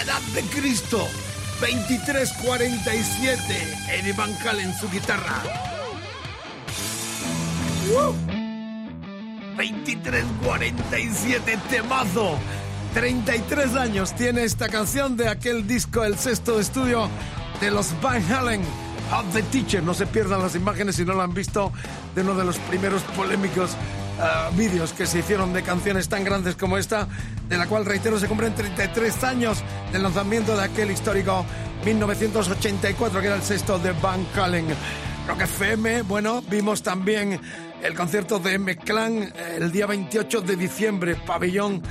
La 0.06 0.14
edad 0.14 0.22
de 0.34 0.42
Cristo. 0.44 1.06
23.47 1.62 3.90
Eddie 3.90 4.14
Van 4.14 4.34
Halen 4.46 4.74
su 4.74 4.90
guitarra. 4.90 5.44
¡Uh! 7.90 8.14
23.47 9.58 11.62
temazo. 11.70 12.38
33 12.94 13.76
años 13.76 14.16
tiene 14.16 14.44
esta 14.44 14.70
canción 14.70 15.18
de 15.18 15.28
aquel 15.30 15.68
disco, 15.68 16.04
el 16.04 16.18
sexto 16.18 16.56
de 16.56 16.64
estudio 16.64 17.08
de 17.60 17.70
los 17.72 17.94
Van 18.02 18.24
Halen. 18.32 18.62
Of 19.12 19.34
the 19.34 19.44
Teacher, 19.44 19.84
no 19.84 19.94
se 19.94 20.08
pierdan 20.08 20.42
las 20.42 20.56
imágenes 20.56 20.96
si 20.96 21.04
no 21.04 21.14
lo 21.14 21.22
han 21.22 21.34
visto 21.34 21.74
de 22.16 22.22
uno 22.22 22.34
de 22.34 22.46
los 22.46 22.58
primeros 22.60 23.02
polémicos 23.18 23.72
ah, 24.22 24.50
vídeos 24.56 24.94
que 24.94 25.06
se 25.06 25.20
hicieron 25.20 25.52
de 25.52 25.64
canciones 25.64 26.08
tan 26.08 26.24
grandes 26.24 26.56
como 26.56 26.78
esta, 26.78 27.10
de 27.50 27.58
la 27.58 27.68
cual, 27.68 27.84
reitero, 27.84 28.18
se 28.20 28.30
cumplen 28.30 28.56
33 28.56 29.22
años 29.26 29.62
del 29.92 30.04
lanzamiento 30.04 30.56
de 30.56 30.64
aquel 30.64 30.92
histórico 30.92 31.46
1984, 31.86 33.20
que 33.22 33.28
era 33.28 33.36
el 33.36 33.42
sexto 33.44 33.80
de 33.80 33.92
Van 33.94 34.26
Halen. 34.36 34.68
Rock 35.28 35.42
FM, 35.42 36.02
bueno, 36.04 36.42
vimos 36.50 36.82
también 36.82 37.40
el 37.84 37.94
concierto 37.96 38.40
de 38.40 38.54
M-Clan 38.56 39.24
eh, 39.24 39.58
el 39.58 39.72
día 39.72 39.86
28 39.88 40.42
de 40.42 40.56
diciembre, 40.56 41.16
pabellón 41.16 41.82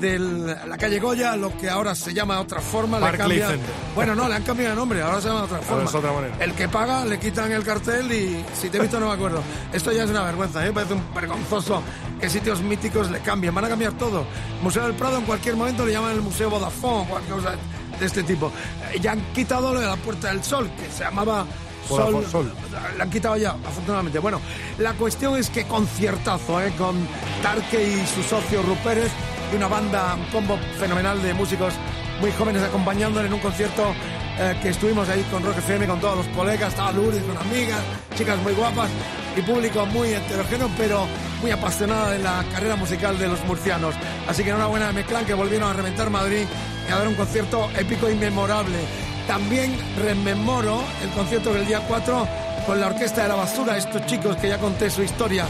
de 0.00 0.18
la 0.18 0.76
calle 0.76 0.98
Goya, 0.98 1.36
lo 1.36 1.56
que 1.56 1.70
ahora 1.70 1.94
se 1.94 2.12
llama 2.12 2.34
de 2.34 2.40
otra 2.40 2.60
forma. 2.60 2.98
le 2.98 3.16
cambian- 3.16 3.60
bueno, 3.94 4.14
no, 4.16 4.28
le 4.28 4.34
han 4.34 4.42
cambiado 4.42 4.70
de 4.70 4.76
nombre, 4.76 5.02
ahora 5.02 5.20
se 5.20 5.28
llama 5.28 5.40
de 5.40 5.46
otra 5.46 5.58
forma. 5.60 5.84
otra. 6.28 6.44
El 6.44 6.52
que 6.54 6.68
paga 6.68 7.04
le 7.04 7.18
quitan 7.18 7.52
el 7.52 7.62
cartel 7.64 8.10
y 8.12 8.44
si 8.60 8.68
te 8.70 8.78
he 8.78 8.80
visto 8.80 8.98
no 8.98 9.06
me 9.08 9.14
acuerdo. 9.14 9.40
Esto 9.72 9.92
ya 9.92 10.04
es 10.04 10.10
una 10.10 10.22
vergüenza, 10.24 10.62
¿eh? 10.64 10.68
me 10.68 10.72
parece 10.74 10.94
un 10.94 11.14
vergonzoso 11.14 11.82
que 12.24 12.30
sitios 12.30 12.62
míticos 12.62 13.10
le 13.10 13.18
cambien. 13.20 13.54
Van 13.54 13.66
a 13.66 13.68
cambiar 13.68 13.92
todo. 13.98 14.24
Museo 14.62 14.84
del 14.84 14.94
Prado 14.94 15.18
en 15.18 15.24
cualquier 15.26 15.56
momento 15.56 15.84
le 15.84 15.92
llaman 15.92 16.12
el 16.12 16.22
Museo 16.22 16.48
Vodafone 16.48 17.02
o 17.02 17.04
cualquier 17.04 17.34
cosa 17.36 17.54
de 18.00 18.06
este 18.06 18.22
tipo. 18.22 18.50
Eh, 18.94 18.98
Ya 18.98 19.12
han 19.12 19.20
quitado 19.34 19.74
lo 19.74 19.80
de 19.80 19.86
la 19.86 19.96
Puerta 19.96 20.28
del 20.28 20.42
Sol, 20.42 20.70
que 20.74 20.90
se 20.90 21.04
llamaba 21.04 21.44
Vodafone 21.86 22.26
Sol. 22.26 22.50
Le 22.96 23.02
han 23.02 23.10
quitado 23.10 23.36
ya, 23.36 23.50
afortunadamente. 23.50 24.18
Bueno, 24.20 24.40
la 24.78 24.94
cuestión 24.94 25.36
es 25.36 25.50
que 25.50 25.66
conciertazo, 25.66 26.62
¿eh? 26.62 26.72
Con 26.78 27.06
Tarque 27.42 27.88
y 27.88 28.06
su 28.06 28.22
socio 28.22 28.62
Rupérez 28.62 29.12
y 29.52 29.56
una 29.56 29.68
banda, 29.68 30.14
un 30.14 30.24
combo 30.32 30.58
fenomenal 30.78 31.22
de 31.22 31.34
músicos 31.34 31.74
muy 32.22 32.32
jóvenes 32.32 32.62
acompañándole 32.62 33.28
en 33.28 33.34
un 33.34 33.40
concierto 33.40 33.92
eh, 34.38 34.56
que 34.60 34.70
estuvimos 34.70 35.08
ahí 35.08 35.22
con 35.30 35.44
Rock 35.44 35.58
FM, 35.58 35.86
con 35.86 36.00
todos 36.00 36.18
los 36.18 36.26
colegas, 36.28 36.70
estaba 36.70 36.90
Lourdes 36.92 37.22
con 37.22 37.36
amigas, 37.38 37.80
chicas 38.16 38.36
muy 38.42 38.52
guapas 38.52 38.90
y 39.36 39.42
público 39.42 39.86
muy 39.86 40.08
heterogéneo, 40.12 40.68
pero 40.76 41.06
muy 41.40 41.50
apasionada 41.50 42.10
de 42.10 42.18
la 42.18 42.44
carrera 42.52 42.76
musical 42.76 43.18
de 43.18 43.28
los 43.28 43.44
murcianos. 43.44 43.94
Así 44.26 44.42
que 44.42 44.50
enhorabuena 44.50 44.88
a 44.88 44.92
Meclán 44.92 45.24
que 45.24 45.34
volvieron 45.34 45.70
a 45.70 45.72
reventar 45.72 46.10
Madrid 46.10 46.46
y 46.88 46.92
a 46.92 46.98
dar 46.98 47.08
un 47.08 47.14
concierto 47.14 47.70
épico 47.78 48.10
y 48.10 48.14
memorable. 48.16 48.78
También 49.26 49.76
rememoro 50.02 50.82
el 51.02 51.10
concierto 51.10 51.52
del 51.52 51.66
día 51.66 51.80
4 51.86 52.28
con 52.66 52.80
la 52.80 52.88
Orquesta 52.88 53.22
de 53.22 53.28
la 53.28 53.36
Basura, 53.36 53.76
estos 53.76 54.04
chicos 54.06 54.36
que 54.36 54.48
ya 54.48 54.58
conté 54.58 54.90
su 54.90 55.02
historia 55.02 55.46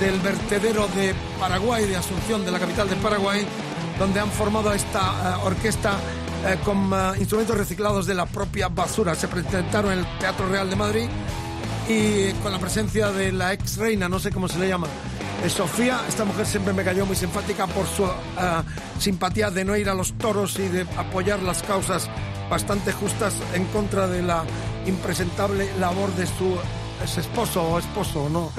del 0.00 0.18
vertedero 0.20 0.86
de 0.88 1.14
Paraguay, 1.38 1.86
de 1.86 1.96
Asunción, 1.96 2.44
de 2.44 2.50
la 2.50 2.58
capital 2.58 2.88
de 2.88 2.96
Paraguay, 2.96 3.46
donde 3.98 4.20
han 4.20 4.30
formado 4.30 4.72
esta 4.72 5.00
eh, 5.00 5.44
orquesta 5.44 5.96
eh, 6.44 6.58
con 6.64 6.90
eh, 6.92 7.18
instrumentos 7.18 7.56
reciclados 7.56 8.06
de 8.06 8.14
la 8.14 8.26
propia 8.26 8.68
basura. 8.68 9.14
Se 9.14 9.28
presentaron 9.28 9.92
en 9.92 10.00
el 10.00 10.18
Teatro 10.18 10.48
Real 10.48 10.68
de 10.68 10.76
Madrid 10.76 11.08
y 11.88 12.32
con 12.42 12.52
la 12.52 12.58
presencia 12.58 13.10
de 13.10 13.32
la 13.32 13.52
ex 13.52 13.76
reina, 13.76 14.08
no 14.08 14.18
sé 14.18 14.30
cómo 14.30 14.48
se 14.48 14.58
le 14.58 14.68
llama, 14.68 14.88
eh, 15.44 15.48
Sofía. 15.48 16.00
Esta 16.08 16.24
mujer 16.24 16.46
siempre 16.46 16.72
me 16.72 16.82
cayó 16.84 17.06
muy 17.06 17.16
simpática 17.16 17.66
por 17.66 17.86
su 17.86 18.08
simpatía 18.98 19.50
de 19.50 19.64
no 19.64 19.76
ir 19.76 19.88
a 19.88 19.94
los 19.94 20.12
toros 20.14 20.58
y 20.58 20.68
de 20.68 20.82
apoyar 20.96 21.42
las 21.42 21.62
causas 21.62 22.08
bastante 22.50 22.92
justas 22.92 23.34
en 23.54 23.64
contra 23.66 24.08
de 24.08 24.22
la 24.22 24.44
impresentable 24.86 25.70
labor 25.78 26.12
de 26.16 26.26
su 26.26 26.56
ex 27.02 27.18
esposo 27.18 27.62
o 27.62 27.78
esposo, 27.78 28.28
¿no? 28.28 28.52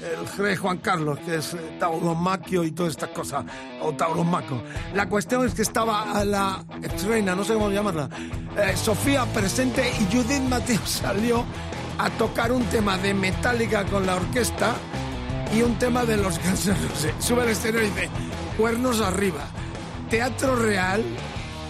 El 0.00 0.26
rey 0.38 0.56
Juan 0.56 0.78
Carlos, 0.78 1.18
que 1.20 1.36
es 1.36 1.54
eh, 1.54 1.76
tauromaquio 1.78 2.64
y 2.64 2.72
todas 2.72 2.92
estas 2.92 3.10
cosas, 3.10 3.44
o 3.82 3.92
tauromaco. 3.92 4.62
La 4.94 5.08
cuestión 5.08 5.46
es 5.46 5.54
que 5.54 5.62
estaba 5.62 6.24
la 6.24 6.64
ex 6.82 7.04
reina, 7.04 7.34
no 7.34 7.44
sé 7.44 7.54
cómo 7.54 7.70
llamarla, 7.70 8.08
eh, 8.56 8.76
Sofía 8.76 9.24
presente 9.26 9.90
y 10.00 10.14
Judith 10.14 10.42
Mateo 10.42 10.80
salió 10.84 11.44
a 11.98 12.08
tocar 12.10 12.52
un 12.52 12.64
tema 12.64 12.96
de 12.98 13.12
Metallica 13.12 13.84
con 13.84 14.06
la 14.06 14.16
orquesta 14.16 14.74
y 15.54 15.62
un 15.62 15.78
tema 15.78 16.04
de 16.04 16.16
los 16.16 16.38
Guns 16.38 16.66
Roses. 16.66 17.14
Sube 17.18 17.42
al 17.42 17.50
escenario 17.50 17.88
y 17.88 17.90
dice, 17.90 18.10
cuernos 18.56 19.00
arriba. 19.00 19.44
Teatro 20.08 20.56
Real, 20.56 21.04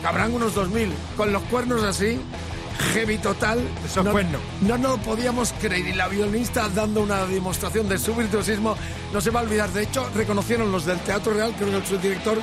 cabrán 0.02 0.32
unos 0.32 0.54
2000, 0.54 0.92
con 1.16 1.32
los 1.32 1.42
cuernos 1.44 1.82
así, 1.82 2.20
heavy 2.94 3.18
total. 3.18 3.60
Eso 3.84 4.02
no, 4.02 4.12
cuerno. 4.12 4.38
no 4.62 4.78
nos 4.78 4.98
lo 4.98 5.02
podíamos 5.02 5.52
creer. 5.60 5.86
Y 5.86 5.92
la 5.92 6.08
violinista 6.08 6.68
dando 6.68 7.02
una 7.02 7.26
demostración 7.26 7.88
de 7.88 7.98
su 7.98 8.14
virtuosismo 8.14 8.76
no 9.12 9.20
se 9.20 9.30
va 9.30 9.40
a 9.40 9.42
olvidar. 9.42 9.70
De 9.70 9.82
hecho, 9.82 10.08
reconocieron 10.14 10.72
los 10.72 10.84
del 10.86 10.98
Teatro 11.00 11.34
Real, 11.34 11.54
creo 11.56 11.70
que 11.70 11.76
el 11.76 11.86
subdirector, 11.86 12.38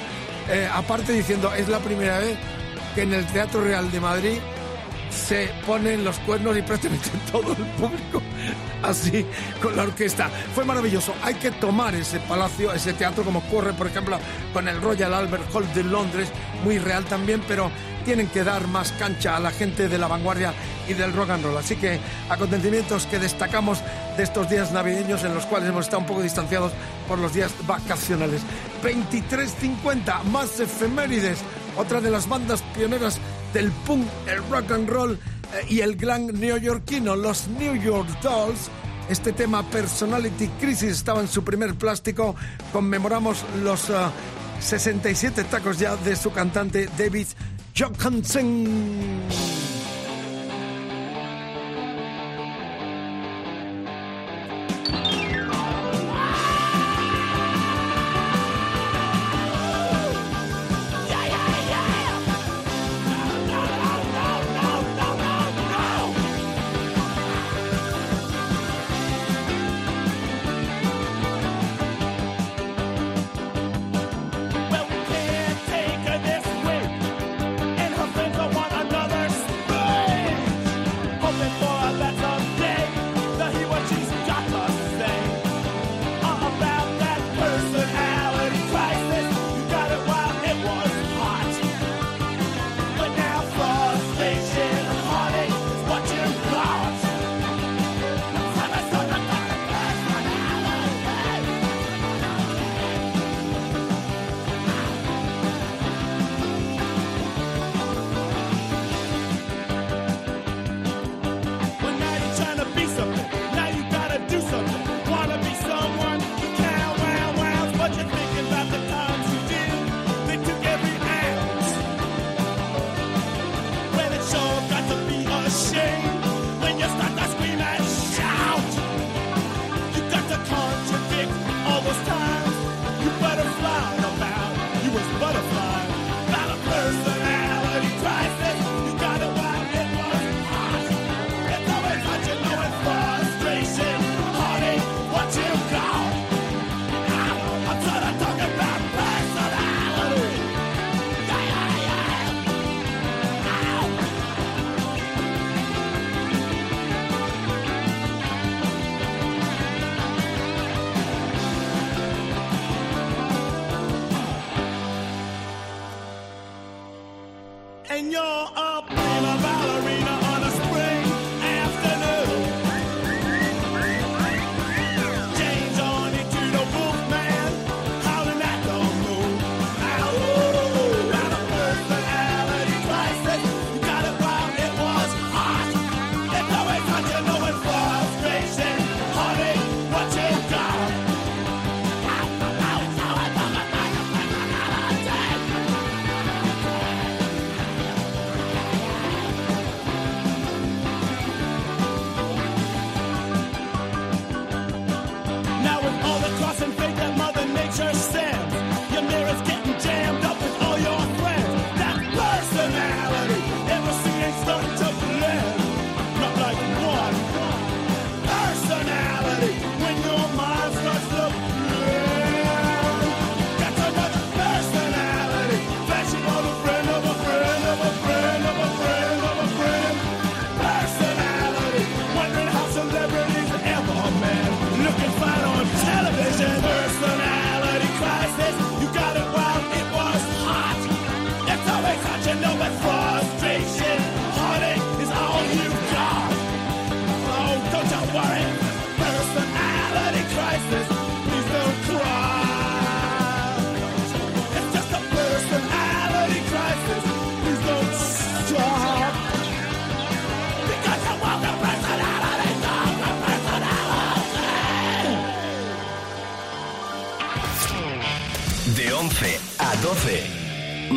eh, 0.49 0.69
aparte 0.71 1.13
diciendo, 1.13 1.53
es 1.53 1.67
la 1.67 1.79
primera 1.79 2.19
vez 2.19 2.37
que 2.95 3.03
en 3.03 3.13
el 3.13 3.25
Teatro 3.27 3.63
Real 3.63 3.91
de 3.91 3.99
Madrid 3.99 4.37
se 5.09 5.49
ponen 5.65 6.03
los 6.03 6.17
cuernos 6.19 6.57
y 6.57 6.61
prácticamente 6.61 7.09
todo 7.31 7.51
el 7.51 7.65
público 7.73 8.21
así 8.83 9.25
con 9.61 9.75
la 9.75 9.83
orquesta. 9.83 10.29
Fue 10.53 10.65
maravilloso. 10.65 11.13
Hay 11.23 11.35
que 11.35 11.51
tomar 11.51 11.95
ese 11.95 12.19
palacio, 12.21 12.73
ese 12.73 12.93
teatro 12.93 13.23
como 13.23 13.39
ocurre, 13.39 13.73
por 13.73 13.87
ejemplo, 13.87 14.19
con 14.53 14.67
el 14.67 14.81
Royal 14.81 15.13
Albert 15.13 15.43
Hall 15.53 15.71
de 15.73 15.83
Londres, 15.83 16.29
muy 16.63 16.77
real 16.79 17.05
también, 17.05 17.41
pero 17.47 17.71
tienen 18.07 18.27
que 18.29 18.45
dar 18.45 18.69
más 18.69 18.93
cancha 18.93 19.35
a 19.35 19.39
la 19.41 19.51
gente 19.51 19.89
de 19.89 19.97
la 19.97 20.07
vanguardia 20.07 20.53
y 20.87 20.93
del 20.93 21.11
rock 21.11 21.31
and 21.31 21.43
roll. 21.43 21.57
Así 21.57 21.75
que 21.75 21.99
acontecimientos 22.29 23.05
que 23.05 23.19
destacamos 23.19 23.79
de 24.15 24.23
estos 24.23 24.49
días 24.49 24.71
navideños 24.71 25.25
en 25.25 25.33
los 25.33 25.45
cuales 25.45 25.67
hemos 25.67 25.83
estado 25.83 26.03
un 26.03 26.07
poco 26.07 26.21
distanciados 26.21 26.71
por 27.05 27.19
los 27.19 27.33
días 27.33 27.51
vacacionales. 27.67 28.43
23.50, 28.81 30.23
más 30.23 30.57
efemérides. 30.57 31.39
Otra 31.75 31.99
de 31.99 32.09
las 32.09 32.29
bandas 32.29 32.61
pioneras 32.73 33.19
del 33.53 33.71
punk, 33.85 34.07
el 34.25 34.37
rock 34.49 34.71
and 34.71 34.89
roll 34.89 35.11
eh, 35.11 35.65
y 35.67 35.81
el 35.81 35.97
glam 35.97 36.27
neoyorquino, 36.27 37.13
los 37.13 37.49
New 37.49 37.75
York 37.75 38.07
Dolls. 38.21 38.69
Este 39.09 39.33
tema 39.33 39.69
Personality 39.69 40.47
Crisis 40.61 40.91
estaba 40.91 41.19
en 41.19 41.27
su 41.27 41.43
primer 41.43 41.75
plástico. 41.75 42.37
Conmemoramos 42.71 43.43
los 43.61 43.89
eh, 43.89 43.95
67 44.61 45.43
tacos 45.43 45.77
ya 45.77 45.97
de 45.97 46.15
su 46.15 46.31
cantante 46.31 46.89
David 46.97 47.27
Johansen. 47.77 48.65
Well, 49.29 49.56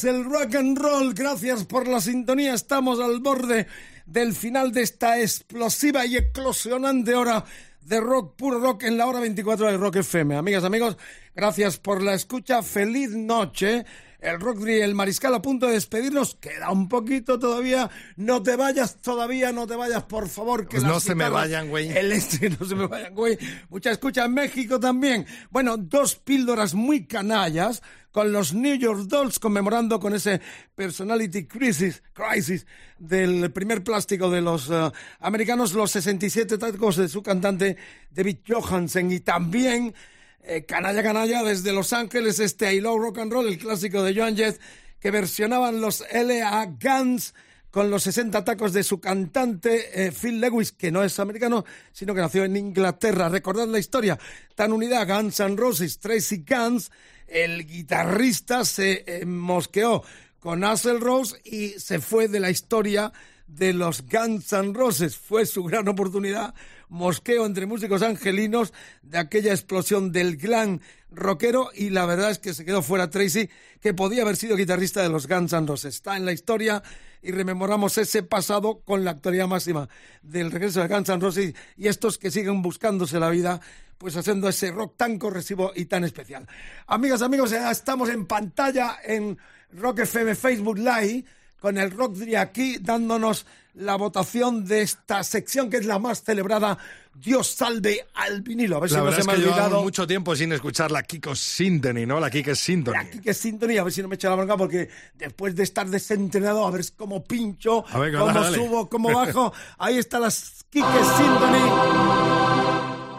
Amamos 0.00 0.04
el 0.04 0.24
rock 0.24 0.54
and 0.54 0.78
roll. 0.78 1.14
Gracias 1.14 1.64
por 1.64 1.88
la 1.88 2.00
sintonía. 2.00 2.54
Estamos 2.54 3.00
al 3.00 3.20
borde 3.20 3.66
del 4.06 4.34
final 4.34 4.72
de 4.72 4.82
esta 4.82 5.20
explosiva 5.20 6.06
y 6.06 6.16
eclosionante 6.16 7.14
hora 7.14 7.44
de 7.82 8.00
rock, 8.00 8.36
puro 8.36 8.60
rock 8.60 8.84
en 8.84 8.96
la 8.96 9.06
hora 9.06 9.20
24 9.20 9.66
de 9.70 9.76
Rock 9.76 9.96
FM. 9.96 10.36
Amigas, 10.36 10.64
amigos, 10.64 10.96
gracias 11.34 11.78
por 11.78 12.02
la 12.02 12.14
escucha. 12.14 12.62
Feliz 12.62 13.10
noche. 13.10 13.84
El 14.20 14.40
Rock 14.40 14.66
y 14.66 14.80
el 14.80 14.94
Mariscal 14.94 15.34
a 15.34 15.42
punto 15.42 15.66
de 15.66 15.72
despedirnos. 15.72 16.36
Queda 16.36 16.70
un 16.70 16.88
poquito 16.88 17.38
todavía. 17.38 17.90
No 18.16 18.42
te 18.42 18.56
vayas 18.56 19.00
todavía, 19.00 19.52
no 19.52 19.66
te 19.66 19.76
vayas, 19.76 20.02
por 20.04 20.28
favor. 20.28 20.68
Que 20.68 20.76
Pues 20.76 20.84
no 20.84 21.00
se 21.00 21.14
me 21.14 21.28
vayan, 21.28 21.68
güey. 21.68 21.88
El 21.90 22.12
este, 22.12 22.50
no 22.60 22.66
se 22.66 22.74
me 22.74 22.86
vayan, 22.86 23.14
güey. 23.14 23.38
Mucha 23.68 23.90
escucha 23.90 24.24
en 24.24 24.34
México 24.34 24.78
también. 24.78 25.26
Bueno, 25.50 25.76
dos 25.76 26.16
píldoras 26.16 26.74
muy 26.74 27.06
canallas 27.06 27.82
con 28.12 28.32
los 28.32 28.52
New 28.52 28.74
York 28.74 29.02
Dolls 29.06 29.38
conmemorando 29.38 30.00
con 30.00 30.14
ese 30.14 30.40
personality 30.74 31.46
crisis, 31.46 32.02
crisis 32.12 32.66
del 32.98 33.52
primer 33.52 33.84
plástico 33.84 34.30
de 34.30 34.40
los 34.40 34.68
eh, 34.70 34.90
americanos, 35.20 35.72
los 35.72 35.92
67 35.92 36.58
tacos 36.58 36.96
de 36.96 37.08
su 37.08 37.22
cantante 37.22 37.76
David 38.10 38.38
Johansen 38.46 39.12
y 39.12 39.20
también 39.20 39.94
eh, 40.42 40.64
canalla 40.64 41.02
canalla 41.02 41.42
desde 41.42 41.72
Los 41.72 41.92
Ángeles 41.92 42.38
este 42.40 42.72
I 42.74 42.80
Love 42.80 43.00
Rock 43.00 43.18
and 43.18 43.32
Roll, 43.32 43.48
el 43.48 43.58
clásico 43.58 44.02
de 44.02 44.14
Joan 44.14 44.36
Jett 44.36 44.60
que 45.00 45.10
versionaban 45.10 45.80
los 45.80 46.04
L.A. 46.10 46.66
Guns 46.66 47.34
con 47.70 47.90
los 47.90 48.02
60 48.02 48.44
tacos 48.44 48.72
de 48.72 48.82
su 48.82 49.00
cantante 49.00 50.06
eh, 50.06 50.12
Phil 50.12 50.40
Lewis, 50.40 50.72
que 50.72 50.90
no 50.90 51.02
es 51.02 51.18
americano, 51.20 51.64
sino 51.92 52.14
que 52.14 52.20
nació 52.20 52.44
en 52.44 52.56
Inglaterra. 52.56 53.28
Recordad 53.28 53.68
la 53.68 53.78
historia, 53.78 54.18
tan 54.54 54.72
unida 54.72 55.04
Guns 55.04 55.40
N' 55.40 55.56
Roses, 55.56 55.98
Tracy 55.98 56.44
Guns, 56.46 56.90
el 57.26 57.66
guitarrista 57.66 58.64
se 58.64 59.04
eh, 59.06 59.24
mosqueó 59.24 60.02
con 60.40 60.64
Axl 60.64 61.00
Rose 61.00 61.36
y 61.44 61.70
se 61.78 62.00
fue 62.00 62.26
de 62.26 62.40
la 62.40 62.50
historia 62.50 63.12
de 63.46 63.72
los 63.72 64.04
Guns 64.06 64.52
N' 64.52 64.74
Roses. 64.74 65.16
Fue 65.16 65.46
su 65.46 65.62
gran 65.62 65.86
oportunidad, 65.86 66.54
mosqueo 66.90 67.46
entre 67.46 67.66
músicos 67.66 68.02
angelinos 68.02 68.74
de 69.02 69.18
aquella 69.18 69.52
explosión 69.52 70.12
del 70.12 70.36
glam 70.36 70.80
rockero 71.10 71.70
y 71.74 71.90
la 71.90 72.04
verdad 72.04 72.30
es 72.30 72.38
que 72.38 72.52
se 72.52 72.64
quedó 72.64 72.82
fuera 72.82 73.10
Tracy, 73.10 73.48
que 73.80 73.94
podía 73.94 74.22
haber 74.22 74.36
sido 74.36 74.56
guitarrista 74.56 75.02
de 75.02 75.08
los 75.08 75.26
Guns 75.26 75.52
N' 75.52 75.66
Roses. 75.66 75.94
Está 75.94 76.16
en 76.16 76.26
la 76.26 76.32
historia 76.32 76.82
y 77.22 77.32
rememoramos 77.32 77.96
ese 77.96 78.22
pasado 78.22 78.80
con 78.84 79.04
la 79.04 79.12
actualidad 79.12 79.46
máxima 79.46 79.88
del 80.22 80.50
regreso 80.50 80.80
de 80.80 80.88
Guns 80.88 81.08
N' 81.08 81.20
Roses 81.20 81.54
y 81.76 81.88
estos 81.88 82.18
que 82.18 82.30
siguen 82.30 82.60
buscándose 82.60 83.18
la 83.18 83.30
vida 83.30 83.60
pues 83.96 84.16
haciendo 84.16 84.48
ese 84.48 84.72
rock 84.72 84.96
tan 84.96 85.18
corresivo 85.18 85.72
y 85.76 85.84
tan 85.84 86.04
especial. 86.04 86.46
Amigas, 86.86 87.22
amigos, 87.22 87.50
ya 87.50 87.70
estamos 87.70 88.08
en 88.08 88.26
pantalla 88.26 88.98
en 89.04 89.36
Rock 89.72 90.00
FM 90.00 90.34
Facebook 90.34 90.78
Live 90.78 91.24
con 91.60 91.76
el 91.76 91.90
Rock 91.90 92.14
de 92.14 92.38
aquí 92.38 92.78
dándonos 92.80 93.46
la 93.74 93.96
votación 93.96 94.64
de 94.64 94.82
esta 94.82 95.22
sección 95.24 95.70
que 95.70 95.78
es 95.78 95.86
la 95.86 95.98
más 95.98 96.22
celebrada. 96.22 96.76
Dios 97.14 97.48
salve 97.48 98.06
al 98.14 98.40
vinilo. 98.42 98.76
A 98.76 98.80
ver 98.80 98.88
si 98.90 98.96
La 98.96 99.02
no 99.02 99.12
se 99.12 99.24
me 99.24 99.32
ha 99.32 99.36
olvidado. 99.36 99.82
mucho 99.82 100.06
tiempo 100.06 100.34
sin 100.36 100.52
escuchar 100.52 100.90
la 100.90 101.02
Kiko 101.02 101.34
Symphony, 101.34 102.06
¿no? 102.06 102.20
La 102.20 102.30
Kiko 102.30 102.54
Symphony. 102.54 103.20
que 103.22 103.34
sintonía, 103.34 103.80
a 103.80 103.84
ver 103.84 103.92
si 103.92 104.00
no 104.02 104.08
me 104.08 104.14
echa 104.14 104.28
la 104.30 104.36
bronca, 104.36 104.56
porque 104.56 104.88
después 105.18 105.54
de 105.56 105.64
estar 105.64 105.88
desentrenado, 105.88 106.66
a 106.66 106.70
ver 106.70 106.84
cómo 106.96 107.22
pincho, 107.24 107.84
A 107.90 107.98
ver, 107.98 108.12
cómo 108.12 108.26
dale, 108.26 108.40
dale. 108.40 108.56
subo, 108.56 108.88
cómo 108.88 109.12
bajo. 109.12 109.52
Ahí 109.78 109.98
está 109.98 110.18
la 110.20 110.28
Kike 110.70 110.86
Symphony. 111.16 111.70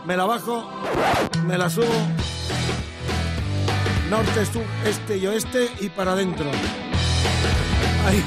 Me 0.06 0.18
la 0.18 0.26
bajo, 0.26 0.70
me 1.46 1.58
la 1.58 1.70
subo. 1.70 1.86
Norte, 4.10 4.46
sur, 4.46 4.64
este 4.86 5.18
y 5.18 5.28
oeste 5.28 5.70
y 5.80 5.90
para 5.90 6.14
adentro. 6.14 6.46
Ahí. 8.06 8.24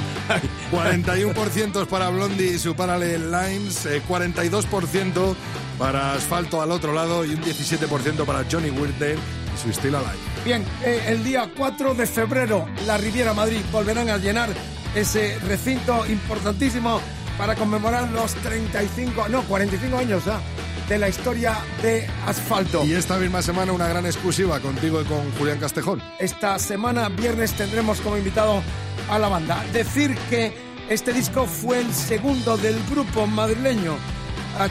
41% 0.73 1.87
para 1.87 2.09
Blondie 2.11 2.55
y 2.55 2.59
su 2.59 2.75
Parallel 2.75 3.31
Lines, 3.31 3.87
eh, 3.87 4.03
42% 4.09 5.37
para 5.79 6.15
Asfalto 6.15 6.63
al 6.63 6.71
otro 6.71 6.93
lado 6.93 7.25
y 7.25 7.31
un 7.31 7.43
17% 7.43 8.25
para 8.25 8.45
Johnny 8.51 8.71
Weird 8.71 8.95
y 9.03 9.59
su 9.61 9.73
Still 9.73 9.95
Alive. 9.95 10.13
Bien, 10.45 10.65
eh, 10.85 11.05
el 11.09 11.25
día 11.25 11.51
4 11.57 11.95
de 11.95 12.07
febrero, 12.07 12.67
la 12.87 12.97
Riviera 12.97 13.35
Madrid 13.35 13.61
volverán 13.73 14.09
a 14.09 14.19
llenar 14.19 14.51
ese 14.95 15.39
recinto 15.41 16.07
importantísimo 16.07 17.01
para 17.37 17.55
conmemorar 17.57 18.11
los 18.13 18.35
35, 18.35 19.29
no, 19.29 19.43
45 19.43 19.99
años 19.99 20.25
ya 20.25 20.41
de 20.89 20.99
la 20.99 21.09
historia 21.09 21.57
de 21.83 22.07
asfalto. 22.27 22.85
Y 22.85 22.95
esta 22.95 23.19
misma 23.19 23.43
semana 23.43 23.73
una 23.73 23.89
gran 23.89 24.07
exclusiva 24.07 24.61
contigo 24.61 25.01
y 25.01 25.05
con 25.05 25.31
Julián 25.33 25.59
Castejón. 25.59 26.03
Esta 26.19 26.59
semana, 26.59 27.09
viernes, 27.09 27.53
tendremos 27.53 28.01
como 28.01 28.17
invitado 28.17 28.63
a 29.11 29.19
la 29.19 29.29
banda. 29.29 29.65
Decir 29.73 30.17
que 30.31 30.53
este 30.89 31.13
disco 31.13 31.47
fue 31.47 31.81
el 31.81 31.93
segundo 31.93 32.57
del 32.57 32.79
grupo 32.91 33.27
madrileño. 33.27 33.97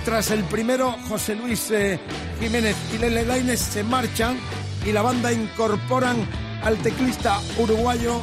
Tras 0.06 0.32
el 0.32 0.44
primero, 0.46 0.96
José 1.10 1.36
Luis 1.36 1.70
eh, 1.72 2.00
Jiménez 2.40 2.76
y 2.94 3.00
Lele 3.00 3.26
Lainez 3.26 3.60
se 3.60 3.84
marchan 3.84 4.38
y 4.86 4.92
la 4.92 5.02
banda 5.02 5.34
incorporan 5.34 6.26
al 6.64 6.78
teclista 6.78 7.40
uruguayo 7.58 8.22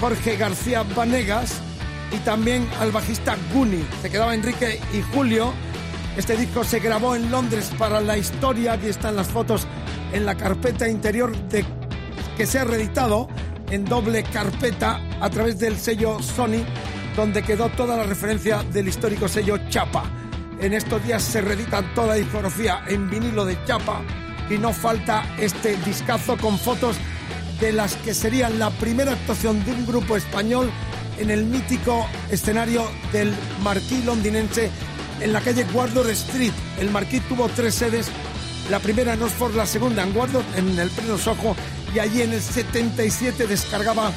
Jorge 0.00 0.36
García 0.36 0.82
Vanegas 0.94 1.60
y 2.12 2.18
también 2.18 2.68
al 2.80 2.92
bajista 2.92 3.36
Guni. 3.52 3.84
Se 4.02 4.10
quedaba 4.10 4.34
Enrique 4.34 4.80
y 4.92 5.00
Julio. 5.14 5.52
Este 6.16 6.36
disco 6.36 6.62
se 6.62 6.78
grabó 6.78 7.16
en 7.16 7.28
Londres 7.30 7.72
para 7.76 8.00
la 8.00 8.16
historia. 8.16 8.74
Aquí 8.74 8.86
están 8.86 9.16
las 9.16 9.26
fotos 9.26 9.66
en 10.12 10.24
la 10.24 10.36
carpeta 10.36 10.88
interior 10.88 11.36
de 11.48 11.64
que 12.36 12.46
se 12.46 12.60
ha 12.60 12.64
reeditado 12.64 13.28
en 13.70 13.84
doble 13.84 14.22
carpeta 14.22 15.00
a 15.20 15.28
través 15.28 15.58
del 15.58 15.76
sello 15.76 16.22
Sony, 16.22 16.62
donde 17.16 17.42
quedó 17.42 17.68
toda 17.70 17.96
la 17.96 18.04
referencia 18.04 18.62
del 18.62 18.86
histórico 18.86 19.26
sello 19.26 19.58
Chapa. 19.68 20.04
En 20.60 20.72
estos 20.72 21.04
días 21.04 21.20
se 21.20 21.40
reedita 21.40 21.82
toda 21.94 22.08
la 22.08 22.14
discografía 22.14 22.84
en 22.86 23.10
vinilo 23.10 23.44
de 23.44 23.58
Chapa 23.64 24.00
y 24.48 24.56
no 24.56 24.72
falta 24.72 25.24
este 25.38 25.76
discazo 25.78 26.36
con 26.36 26.58
fotos 26.58 26.96
de 27.58 27.72
las 27.72 27.96
que 27.96 28.14
serían 28.14 28.60
la 28.60 28.70
primera 28.70 29.12
actuación 29.12 29.64
de 29.64 29.72
un 29.72 29.84
grupo 29.84 30.16
español 30.16 30.70
en 31.18 31.30
el 31.30 31.44
mítico 31.44 32.06
escenario 32.30 32.88
del 33.12 33.32
Marquis 33.62 34.04
londinense 34.04 34.70
en 35.20 35.32
la 35.32 35.40
calle 35.40 35.64
Guardor 35.72 36.08
Street. 36.10 36.52
El 36.78 36.90
Marquis 36.90 37.22
tuvo 37.28 37.48
tres 37.48 37.74
sedes, 37.74 38.08
la 38.70 38.78
primera 38.78 39.14
en 39.14 39.22
Oxford, 39.22 39.54
la 39.54 39.66
segunda 39.66 40.02
en 40.02 40.12
Guardor, 40.12 40.44
en 40.56 40.78
el 40.78 40.90
pleno 40.90 41.18
Soho, 41.18 41.56
y 41.94 41.98
allí 41.98 42.22
en 42.22 42.32
el 42.32 42.42
77 42.42 43.46
descargaba 43.46 44.12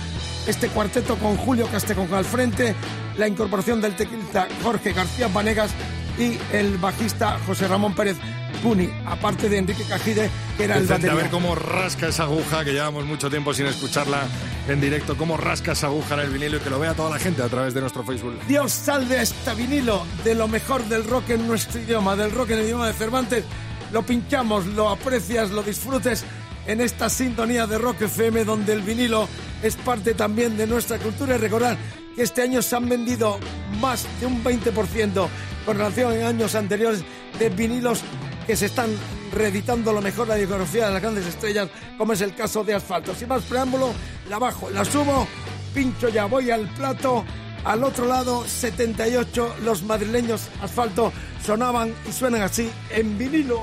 este 0.47 0.67
cuarteto 0.69 1.15
con 1.17 1.35
Julio 1.37 1.67
Castejón 1.67 2.13
al 2.13 2.25
frente, 2.25 2.75
la 3.17 3.27
incorporación 3.27 3.81
del 3.81 3.95
teclista 3.95 4.47
Jorge 4.63 4.93
García 4.93 5.27
Vanegas 5.27 5.71
y 6.17 6.37
el 6.55 6.77
bajista 6.77 7.37
José 7.45 7.67
Ramón 7.67 7.93
Pérez 7.93 8.17
Puni, 8.57 8.89
aparte 9.05 9.49
de 9.49 9.57
Enrique 9.57 9.83
Cajide, 9.83 10.29
que 10.57 10.63
era 10.65 10.75
el 10.75 10.83
Vicente, 10.83 11.07
a 11.07 11.13
batería. 11.13 11.23
ver 11.23 11.31
cómo 11.31 11.55
rasca 11.55 12.07
esa 12.09 12.23
aguja, 12.23 12.63
que 12.63 12.73
llevamos 12.73 13.05
mucho 13.05 13.29
tiempo 13.29 13.53
sin 13.53 13.65
escucharla 13.65 14.27
en 14.67 14.81
directo, 14.81 15.15
cómo 15.15 15.37
rasca 15.37 15.71
esa 15.71 15.87
aguja 15.87 16.15
en 16.15 16.21
el 16.21 16.29
vinilo 16.29 16.57
y 16.57 16.59
que 16.59 16.69
lo 16.69 16.79
vea 16.79 16.93
toda 16.93 17.11
la 17.11 17.19
gente 17.19 17.41
a 17.41 17.47
través 17.47 17.73
de 17.73 17.81
nuestro 17.81 18.03
Facebook. 18.03 18.39
Dios 18.47 18.71
salve 18.71 19.19
a 19.19 19.21
este 19.21 19.53
vinilo 19.55 20.05
de 20.23 20.35
lo 20.35 20.47
mejor 20.47 20.83
del 20.85 21.03
rock 21.03 21.29
en 21.31 21.47
nuestro 21.47 21.81
idioma, 21.81 22.15
del 22.15 22.31
rock 22.31 22.51
en 22.51 22.59
el 22.59 22.65
idioma 22.65 22.87
de 22.87 22.93
Cervantes. 22.93 23.43
Lo 23.91 24.03
pinchamos, 24.03 24.65
lo 24.65 24.89
aprecias, 24.89 25.51
lo 25.51 25.63
disfrutes 25.63 26.25
en 26.65 26.81
esta 26.81 27.09
sintonía 27.09 27.65
de 27.65 27.77
Rock 27.77 28.01
FM 28.01 28.43
donde 28.43 28.73
el 28.73 28.81
vinilo 28.81 29.27
es 29.63 29.75
parte 29.77 30.13
también 30.13 30.57
de 30.57 30.67
nuestra 30.67 30.97
cultura 30.97 31.35
y 31.35 31.37
recordar 31.37 31.77
que 32.15 32.23
este 32.23 32.41
año 32.41 32.61
se 32.61 32.75
han 32.75 32.89
vendido 32.89 33.39
más 33.79 34.05
de 34.19 34.25
un 34.25 34.43
20% 34.43 35.27
con 35.65 35.77
relación 35.77 36.21
a 36.21 36.27
años 36.27 36.55
anteriores 36.55 37.03
de 37.39 37.49
vinilos 37.49 38.01
que 38.47 38.55
se 38.55 38.67
están 38.67 38.89
reeditando 39.33 39.91
lo 39.91 40.01
mejor 40.01 40.29
la 40.29 40.35
discografía 40.35 40.87
de 40.87 40.93
las 40.93 41.01
grandes 41.01 41.27
estrellas, 41.27 41.69
como 41.97 42.13
es 42.13 42.21
el 42.21 42.33
caso 42.33 42.63
de 42.63 42.73
Asfalto. 42.73 43.13
Sin 43.13 43.27
más 43.27 43.43
preámbulo, 43.43 43.91
la 44.29 44.39
bajo, 44.39 44.69
la 44.69 44.85
subo, 44.85 45.27
pincho 45.73 46.07
ya, 46.07 46.25
voy 46.25 46.49
al 46.49 46.67
plato. 46.69 47.25
Al 47.65 47.83
otro 47.83 48.05
lado, 48.05 48.45
78, 48.47 49.57
los 49.63 49.83
madrileños 49.83 50.47
Asfalto 50.61 51.11
sonaban 51.45 51.93
y 52.07 52.13
suenan 52.13 52.41
así 52.41 52.69
en 52.91 53.17
vinilo. 53.17 53.59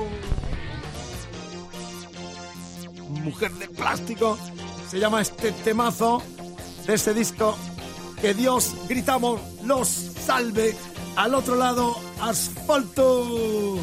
Mujer 3.09 3.53
de 3.53 3.69
plástico, 3.71 4.39
se 4.91 4.99
llama 4.99 5.23
este 5.23 5.53
temazo 5.53 6.23
de 6.87 6.95
este 6.95 7.15
disco. 7.15 7.57
Que 8.21 8.35
Dios, 8.35 8.75
gritamos, 8.87 9.41
los 9.65 9.89
salve. 9.89 10.77
Al 11.17 11.35
otro 11.35 11.55
lado, 11.55 11.97
Asfalto. 12.21 13.79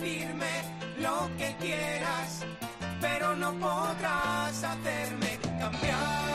Decirme 0.00 0.46
lo 0.98 1.30
que 1.36 1.54
quieras, 1.60 2.44
pero 3.00 3.36
no 3.36 3.52
podrás 3.54 4.64
hacerme 4.64 5.38
cambiar 5.58 6.29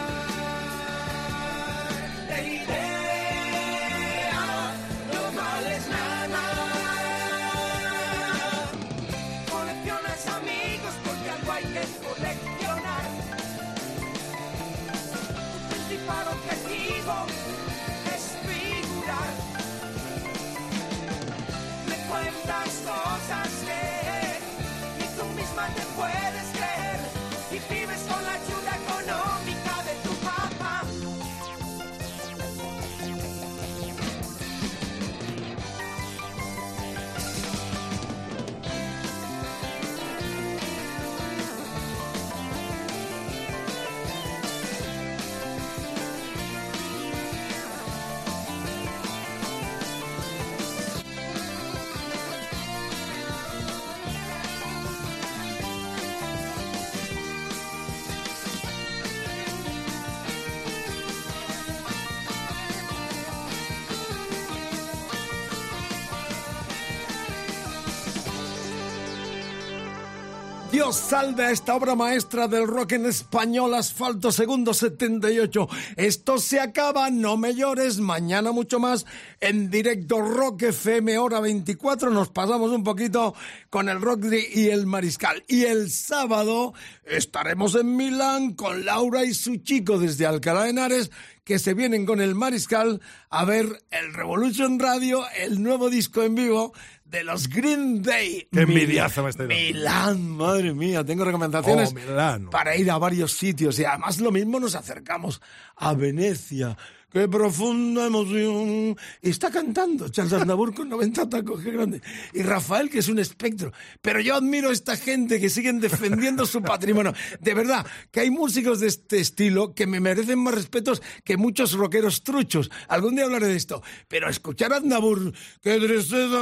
Dios 70.85 70.97
salve 70.97 71.43
a 71.45 71.49
esta 71.49 71.75
obra 71.75 71.95
maestra 71.95 72.47
del 72.47 72.67
rock 72.67 72.91
en 72.91 73.07
español, 73.07 73.73
Asfalto 73.73 74.31
Segundo 74.31 74.71
78. 74.71 75.67
Esto 75.95 76.37
se 76.37 76.59
acaba, 76.59 77.09
no 77.09 77.37
me 77.37 77.55
llores, 77.55 77.97
mañana 77.97 78.51
mucho 78.51 78.79
más 78.79 79.07
en 79.39 79.71
directo 79.71 80.21
Rock 80.21 80.61
FM, 80.61 81.17
hora 81.17 81.39
24. 81.39 82.11
Nos 82.11 82.29
pasamos 82.29 82.69
un 82.69 82.83
poquito 82.83 83.33
con 83.71 83.89
el 83.89 83.99
rock 83.99 84.25
y 84.53 84.67
el 84.67 84.85
mariscal. 84.85 85.43
Y 85.47 85.63
el 85.63 85.89
sábado 85.89 86.75
estaremos 87.03 87.73
en 87.73 87.95
Milán 87.95 88.53
con 88.53 88.85
Laura 88.85 89.25
y 89.25 89.33
su 89.33 89.55
chico 89.55 89.97
desde 89.97 90.27
Alcalá 90.27 90.65
de 90.65 90.69
Henares 90.69 91.09
que 91.45 91.59
se 91.59 91.73
vienen 91.73 92.05
con 92.05 92.19
el 92.19 92.35
Mariscal 92.35 92.99
a 93.29 93.45
ver 93.45 93.83
el 93.91 94.13
Revolution 94.13 94.79
Radio, 94.79 95.23
el 95.37 95.61
nuevo 95.63 95.89
disco 95.89 96.23
en 96.23 96.35
vivo 96.35 96.73
de 97.05 97.23
los 97.23 97.47
Green 97.47 98.01
Day. 98.01 98.47
Qué 98.51 98.61
envidiazo 98.61 99.23
me 99.23 99.29
estoy 99.29 99.47
dando. 99.47 99.63
Milán, 99.63 100.29
madre 100.31 100.73
mía, 100.73 101.05
tengo 101.05 101.23
recomendaciones 101.23 101.91
Oh, 101.91 101.93
Milán. 101.93 102.49
para 102.49 102.75
ir 102.75 102.89
a 102.91 102.97
varios 102.97 103.31
sitios 103.33 103.77
y 103.79 103.85
además 103.85 104.19
lo 104.19 104.31
mismo 104.31 104.59
nos 104.59 104.75
acercamos 104.75 105.39
a 105.77 105.93
Venecia. 105.93 106.75
Qué 107.15 107.29
profunda 107.29 108.07
emoción. 108.07 108.97
Y 109.21 109.29
está 109.29 109.49
cantando 109.49 110.09
Charles 110.09 110.33
Aznavour 110.33 110.75
con 110.75 110.89
90 110.89 111.29
tacos, 111.29 111.63
qué 111.63 111.71
grande. 111.71 112.01
Y 112.33 112.41
Rafael, 112.41 112.89
que 112.89 112.99
es 112.99 113.07
un 113.07 113.19
espectro. 113.19 113.71
Pero 114.01 114.19
yo 114.19 114.35
admiro 114.35 114.67
a 114.67 114.73
esta 114.73 114.97
gente 114.97 115.39
que 115.39 115.49
siguen 115.49 115.79
defendiendo 115.79 116.45
su 116.45 116.61
patrimonio. 116.61 117.13
De 117.39 117.53
verdad, 117.53 117.85
que 118.11 118.19
hay 118.19 118.31
músicos 118.31 118.81
de 118.81 118.87
este 118.87 119.21
estilo 119.21 119.73
que 119.73 119.87
me 119.87 120.01
merecen 120.01 120.39
más 120.39 120.55
respetos 120.55 121.01
que 121.23 121.37
muchos 121.37 121.71
rockeros 121.71 122.21
truchos. 122.21 122.69
Algún 122.89 123.15
día 123.15 123.23
hablaré 123.23 123.47
de 123.47 123.55
esto. 123.55 123.81
Pero 124.09 124.29
escuchar 124.29 124.73
a 124.73 124.77
Aznavour, 124.79 125.31
qué 125.61 125.79
tristeza, 125.79 126.41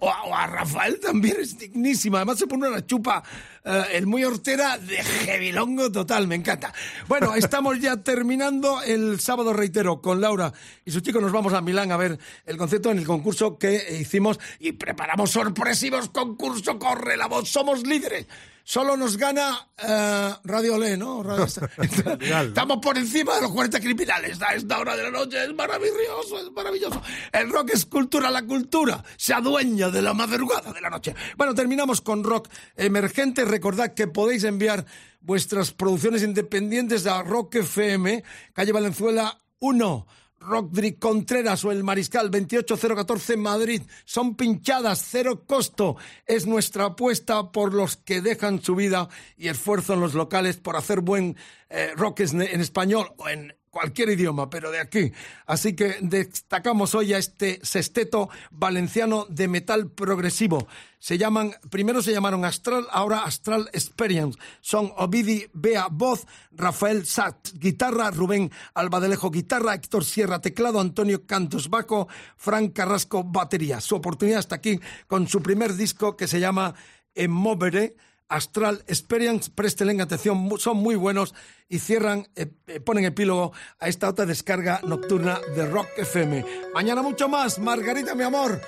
o 0.00 0.34
a, 0.34 0.46
Rafael 0.48 0.98
también 0.98 1.36
es 1.38 1.56
dignísima. 1.56 2.18
Además 2.18 2.40
se 2.40 2.48
pone 2.48 2.66
una 2.66 2.84
chupa, 2.84 3.22
eh, 3.64 3.82
el 3.92 4.08
muy 4.08 4.24
hortera 4.24 4.76
de 4.76 4.96
jevilongo 4.96 5.92
total, 5.92 6.26
me 6.26 6.34
encanta. 6.34 6.74
Bueno, 7.06 7.36
estamos 7.36 7.78
ya 7.78 7.96
terminando 7.98 8.82
el 8.92 9.20
sábado, 9.20 9.52
reitero, 9.52 10.00
con 10.00 10.20
Laura 10.20 10.52
y 10.84 10.90
su 10.90 11.00
chico 11.00 11.20
nos 11.20 11.32
vamos 11.32 11.52
a 11.52 11.60
Milán 11.60 11.92
a 11.92 11.96
ver 11.96 12.18
el 12.46 12.56
concepto 12.56 12.90
en 12.90 12.98
el 12.98 13.06
concurso 13.06 13.58
que 13.58 13.98
hicimos 14.00 14.38
y 14.58 14.72
preparamos 14.72 15.30
sorpresivos 15.30 16.08
concurso, 16.10 16.78
corre 16.78 17.16
la 17.16 17.26
voz, 17.26 17.48
somos 17.48 17.86
líderes. 17.86 18.26
Solo 18.64 18.98
nos 18.98 19.16
gana 19.16 19.66
eh, 19.78 20.30
Radio 20.44 20.74
Olé, 20.74 20.94
¿no? 20.98 21.22
Radio- 21.22 21.46
Estamos 22.48 22.78
por 22.82 22.98
encima 22.98 23.34
de 23.36 23.40
los 23.40 23.52
40 23.52 23.80
criminales 23.80 24.42
a 24.42 24.54
esta 24.54 24.78
hora 24.78 24.94
de 24.94 25.04
la 25.04 25.10
noche. 25.10 25.42
Es 25.42 25.54
maravilloso, 25.54 26.38
es 26.38 26.52
maravilloso. 26.52 27.00
El 27.32 27.50
rock 27.50 27.70
es 27.72 27.86
cultura, 27.86 28.30
la 28.30 28.42
cultura 28.42 29.02
se 29.16 29.32
adueña 29.32 29.88
de 29.88 30.02
la 30.02 30.12
madrugada 30.12 30.70
de 30.74 30.82
la 30.82 30.90
noche. 30.90 31.14
Bueno, 31.38 31.54
terminamos 31.54 32.02
con 32.02 32.22
rock 32.22 32.48
emergente. 32.76 33.46
Recordad 33.46 33.94
que 33.94 34.06
podéis 34.06 34.44
enviar 34.44 34.84
vuestras 35.20 35.72
producciones 35.72 36.22
independientes 36.22 37.06
a 37.06 37.22
Rock 37.22 37.56
FM, 37.56 38.22
calle 38.52 38.72
Valenzuela 38.72 39.38
1. 39.60 40.06
Rodri 40.40 40.94
Contreras 40.94 41.64
o 41.64 41.72
el 41.72 41.82
Mariscal 41.82 42.30
28014 42.30 43.36
Madrid. 43.36 43.82
Son 44.04 44.36
pinchadas, 44.36 45.04
cero 45.10 45.44
costo. 45.46 45.96
Es 46.26 46.46
nuestra 46.46 46.86
apuesta 46.86 47.50
por 47.50 47.74
los 47.74 47.96
que 47.96 48.20
dejan 48.20 48.62
su 48.62 48.76
vida 48.76 49.08
y 49.36 49.48
esfuerzo 49.48 49.94
en 49.94 50.00
los 50.00 50.14
locales 50.14 50.56
por 50.56 50.76
hacer 50.76 51.00
buen 51.00 51.36
eh, 51.70 51.90
rock 51.96 52.20
en 52.20 52.60
español 52.60 53.12
o 53.16 53.28
en 53.28 53.57
cualquier 53.70 54.10
idioma, 54.10 54.50
pero 54.50 54.70
de 54.70 54.80
aquí. 54.80 55.12
Así 55.46 55.74
que 55.74 55.96
destacamos 56.00 56.94
hoy 56.94 57.14
a 57.14 57.18
este 57.18 57.60
sexteto 57.62 58.28
valenciano 58.50 59.26
de 59.28 59.48
metal 59.48 59.90
progresivo. 59.90 60.66
Se 60.98 61.16
llaman, 61.16 61.54
primero 61.70 62.02
se 62.02 62.12
llamaron 62.12 62.44
Astral, 62.44 62.86
ahora 62.90 63.22
Astral 63.24 63.70
Experience. 63.72 64.38
Son 64.60 64.92
Ovidi 64.96 65.46
Bea 65.52 65.86
voz, 65.90 66.26
Rafael 66.50 67.06
Sat 67.06 67.52
guitarra, 67.54 68.10
Rubén 68.10 68.50
Albadelejo 68.74 69.30
guitarra, 69.30 69.74
Héctor 69.74 70.04
Sierra 70.04 70.40
teclado, 70.40 70.80
Antonio 70.80 71.24
Cantos 71.24 71.70
bajo, 71.70 72.08
Frank 72.36 72.72
Carrasco 72.72 73.22
batería. 73.22 73.80
Su 73.80 73.94
oportunidad 73.94 74.40
está 74.40 74.56
aquí 74.56 74.80
con 75.06 75.28
su 75.28 75.40
primer 75.40 75.74
disco 75.74 76.16
que 76.16 76.26
se 76.26 76.40
llama 76.40 76.74
Emovere. 77.14 77.96
Astral 78.28 78.84
Experience, 78.86 79.50
presten 79.54 80.00
atención, 80.00 80.50
son 80.58 80.76
muy 80.76 80.96
buenos 80.96 81.34
y 81.68 81.78
cierran, 81.78 82.28
eh, 82.36 82.50
eh, 82.66 82.80
ponen 82.80 83.04
epílogo 83.04 83.52
a 83.78 83.88
esta 83.88 84.08
otra 84.08 84.26
descarga 84.26 84.80
nocturna 84.84 85.40
de 85.54 85.66
Rock 85.66 85.88
FM. 85.96 86.44
Mañana 86.74 87.02
mucho 87.02 87.28
más, 87.28 87.58
Margarita, 87.58 88.14
mi 88.14 88.24
amor, 88.24 88.60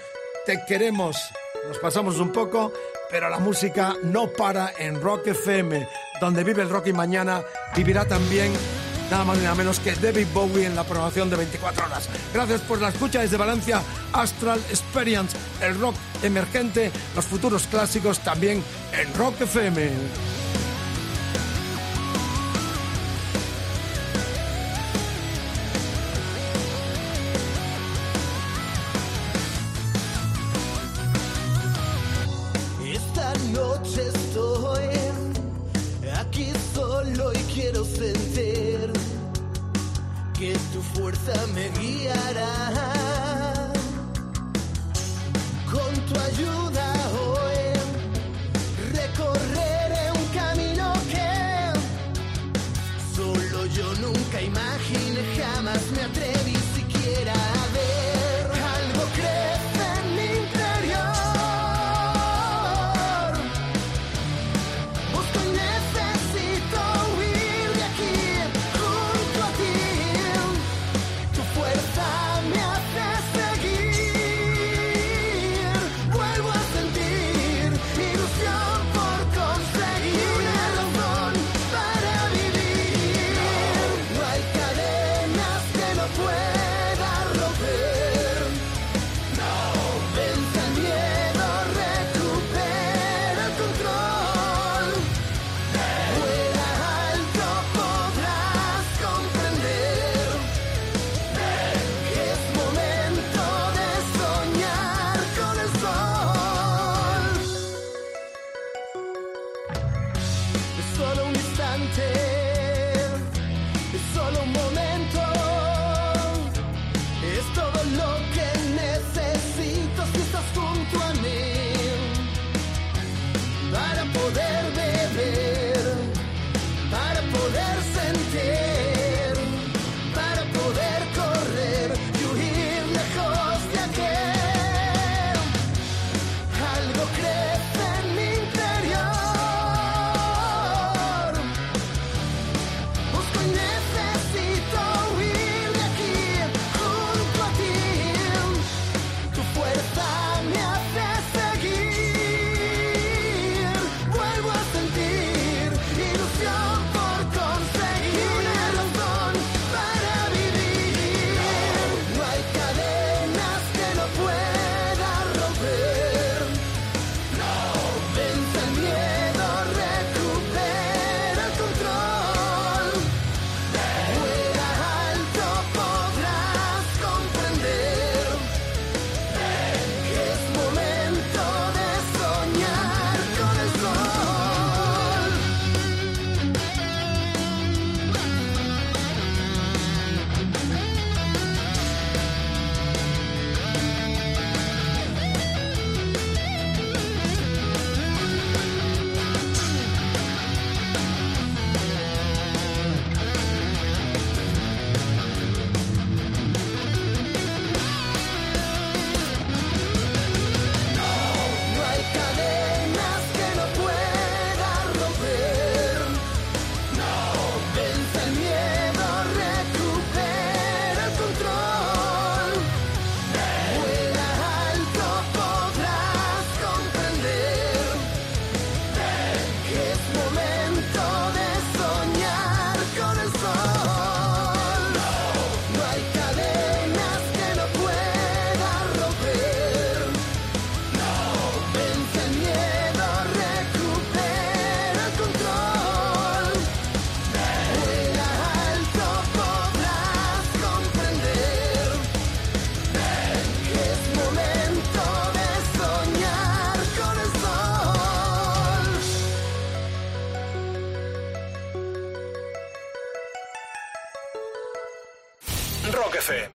te 0.47 0.61
queremos. 0.67 1.17
Nos 1.69 1.79
pasamos 1.79 2.19
un 2.19 2.33
poco, 2.33 2.73
pero 3.11 3.29
la 3.29 3.39
música 3.39 3.95
no 4.05 4.29
para 4.29 4.73
en 4.79 5.01
Rock 5.01 5.29
FM, 5.29 5.87
donde 6.21 6.45
vive 6.45 6.63
el 6.63 6.71
rock 6.71 6.89
y 6.89 6.93
mañana 6.93 7.43
vivirá 7.77 8.07
también 8.07 8.53
nada 9.11 9.25
más 9.25 9.37
ni 9.37 9.45
nada 9.45 9.55
menos 9.55 9.81
que 9.81 9.95
David 9.95 10.27
Bowie 10.33 10.67
en 10.67 10.77
la 10.77 10.85
programación 10.85 11.29
de 11.31 11.37
24 11.37 11.87
horas. 11.87 12.09
Gracias 12.33 12.61
por 12.63 12.81
la 12.81 12.89
escucha 12.89 13.21
desde 13.21 13.37
Valencia, 13.37 13.83
Astral 14.13 14.61
Experience, 14.71 15.37
el 15.61 15.79
rock 15.79 15.97
emergente, 16.23 16.91
los 17.15 17.25
futuros 17.25 17.67
clásicos 17.67 18.21
también 18.21 18.63
en 18.93 19.15
Rock 19.15 19.41
FM. 19.43 19.91